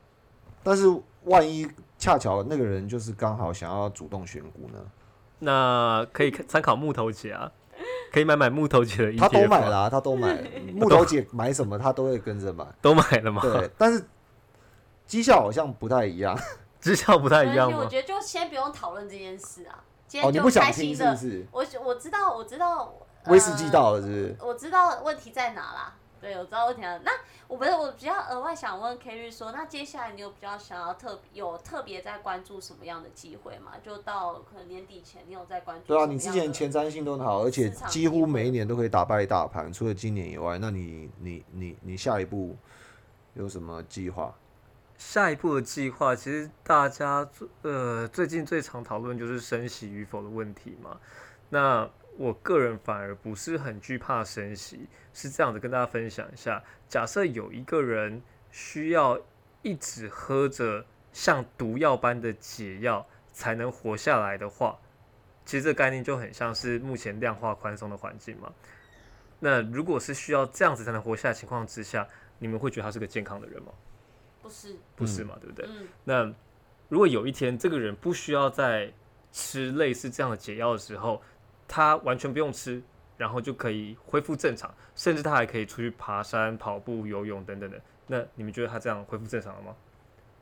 [0.63, 0.85] 但是
[1.25, 1.67] 万一
[1.99, 4.79] 恰巧那个人就是刚好想要主动选股呢？
[5.39, 7.51] 那可以看参考木头姐啊，
[8.13, 10.43] 可以买买木头姐的 ETF，他都买啊了、啊，他都买，
[10.75, 12.67] 木头姐买什么他都会跟着买。
[12.83, 13.41] 都买了吗？
[13.43, 14.05] 对，但是
[15.07, 16.39] 绩效好像不太一样。
[16.79, 17.79] 绩效不太一样吗？
[17.81, 19.83] 我觉得就先不用讨论这件事啊。
[20.11, 21.79] 今哦，你天就不想听开心的，是不是？
[21.79, 22.93] 我我知道，我知道，
[23.27, 24.37] 威士忌呃到了是不是？
[24.41, 25.95] 我知道问题在哪啦。
[26.21, 27.01] 对，我知道问题在哪。
[27.05, 27.13] 那
[27.47, 33.75] 我不是我比较额外想问 k e r y 说，那接下来你有比较想要特有特别在关注什么样的机会吗？
[33.85, 35.87] 就到可能年底前，你有在关注？
[35.87, 42.57] 对啊，你之前前瞻性都很好，而且几乎每一年都可以打败大盘，除了今年以外，那你你你你下一步
[43.35, 44.35] 有什么计划？
[45.01, 51.01] 下一步的计划，其实大家最呃最近最常讨论就是升息与否的问题嘛。
[51.49, 51.89] 那
[52.19, 56.63] 我个人反而不是很惧怕升息，是这样的，跟大家分享一下。
[56.87, 58.21] 假设有一个人
[58.53, 59.19] 需要
[59.63, 60.85] 一直喝着
[61.15, 64.79] 像毒药般的解药才能活下来的话，
[65.47, 68.53] 其实这个概念就很像是目前量化宽松的环境嘛。
[69.39, 72.07] 那如果是需要这样子才能活下来的情况之下，
[72.39, 73.73] 你们会觉得他是个健康的人吗？
[74.43, 75.67] 不是，不是嘛，对不对？
[75.69, 76.35] 嗯，那
[76.89, 78.93] 如果有一天这个人不需要再
[79.33, 81.23] 吃类似这样的解药的时候，
[81.69, 82.83] 他完全不用吃，
[83.17, 87.81] 然后就可以恢复正常，甚至他还可以出去爬山、跑步、游泳等等的。
[88.07, 89.77] 那你们觉得他这样恢复正常了吗？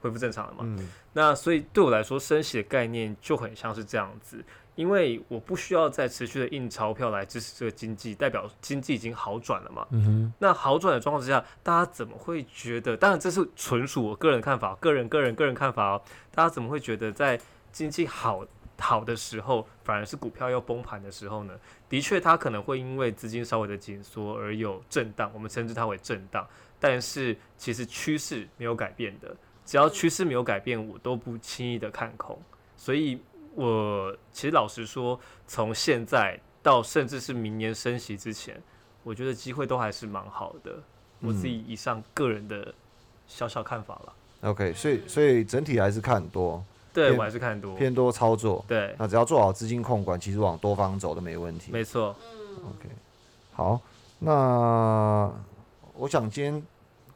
[0.00, 0.58] 恢复正常了吗？
[0.62, 4.42] 嗯那所以对我来说，升息的概念就很像是这样子，
[4.78, 9.84] 因为我不需要再持续的印钞票来支持这个经济，代表经济已经好转了嘛。
[9.90, 12.96] 嗯哼，那好转的状况之下，大家怎么会觉得？
[12.96, 16.02] 当然，这是纯属我个人看法，个人、个人、个人看法哦。
[16.32, 17.36] 大家怎么会觉得在
[17.72, 18.46] 经济好
[18.78, 21.54] 好的时候，反而是股票要崩盘的时候呢？
[21.88, 26.46] 的确，它可能会因为资金稍微的紧缩而有震荡，我们称之它为震荡。
[26.78, 32.40] 但是其实趋势没有改变的，只要趋势没有改变，我都不轻易的看空。
[32.76, 33.20] 所以
[33.58, 38.62] 我其实老实说，从现在到甚至是明年升息之前，
[39.02, 40.78] 我觉得机会都还是蛮好的。
[41.20, 42.72] 我自己以上个人的
[43.26, 44.12] 小小看法了。
[44.42, 47.74] ，OK，所以所以整体还是看多，偏对我还是看多。
[47.74, 48.64] 偏多操作。
[48.68, 51.72] 对，那只要做好资金控管，其实往多方走都没问题。
[51.72, 52.14] 没错。
[52.22, 52.88] 嗯，OK，
[53.54, 53.80] 好，
[54.20, 55.28] 那
[55.94, 56.62] 我想今天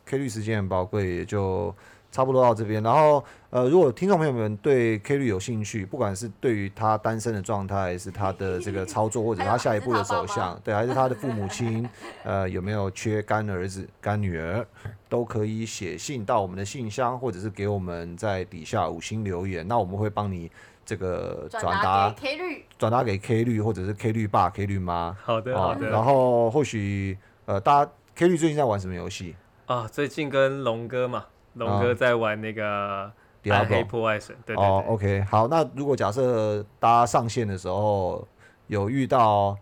[0.05, 1.73] K 律时间很宝贵，也就
[2.13, 2.81] 差不多到这边。
[2.81, 11.89] 然后，呃，如果听众朋友们对 K 率有兴趣，不管是对于他单身的状态，还是他的这个操作，或者他下一步的走向，对，还是他的父母亲，
[12.23, 14.65] 呃，有没有缺干儿子、干女儿，
[15.09, 20.51] 都可以写信到我们的信箱，或者是给我们在底下五星留言，那我们会帮你
[20.85, 25.17] 这个转转达达给 K 率，转达给 K 率，或者是 K 率爸、K 率妈。
[25.23, 25.89] 好的，好哦，的。
[25.89, 29.35] 然后或许呃，大家 K 率最近在玩什么游戏？
[29.67, 31.25] 啊，最近跟龙哥嘛，
[31.55, 33.11] 龙哥在玩那个
[33.51, 38.27] 暗黑破坏神，对对哦，，OK，好，那如果假设大家上线的时候
[38.69, 39.57] 有遇到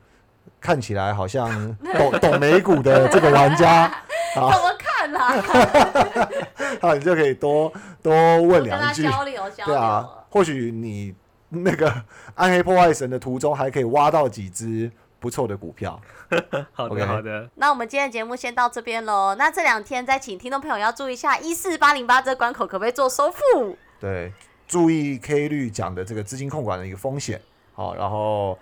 [0.61, 1.49] 看起来好像
[1.95, 3.89] 懂懂美股的这个玩家，
[4.35, 5.35] 怎么看啦？
[6.81, 7.73] 啊，你就可以多
[8.03, 8.13] 多
[8.43, 9.67] 问两句，交流交流。
[9.67, 11.15] 对啊，或许你
[11.49, 11.93] 那个
[12.35, 16.01] 暗黑破坏神的途中还可以挖到几只不错的股票。
[16.73, 19.35] 好的好的，那我们今天的节目先到这边喽。
[19.37, 23.77] 那这两天再请听众朋友要注意一下，一四八零八这关口可不可以做收复？
[24.01, 24.33] 对，
[24.67, 27.41] 注意 K 率讲的这个资金控管的一个风险，
[27.75, 28.59] 好，然后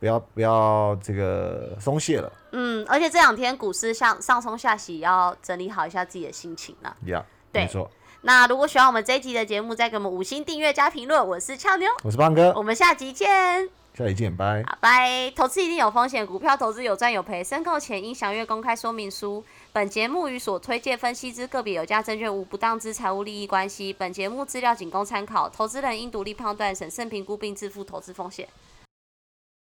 [0.00, 6.94] 不要不要这个松懈了嗯，而且这两天股市上上冲下洗，要整理好一下自己的心情啦。
[7.06, 7.24] 呀。
[7.52, 7.90] 对没错，
[8.22, 11.28] 那如果喜欢我们这一集的节目，再给我们五星订阅加评论。
[11.28, 13.81] 我是俏妞，我是胖哥我，们下集见。
[13.94, 14.64] 下期见，拜。
[14.80, 15.30] 拜。
[15.36, 19.44] 投资一定有风险，股票投资有赚有赔，申购前应详阅公开说明书。
[19.72, 23.92] 本节目与所推荐分析之个别有价证券无不当之财务利益关系。
[23.92, 28.48] 本节目资料仅供参考，投资人应独立判断、审慎评估并自负投资风险。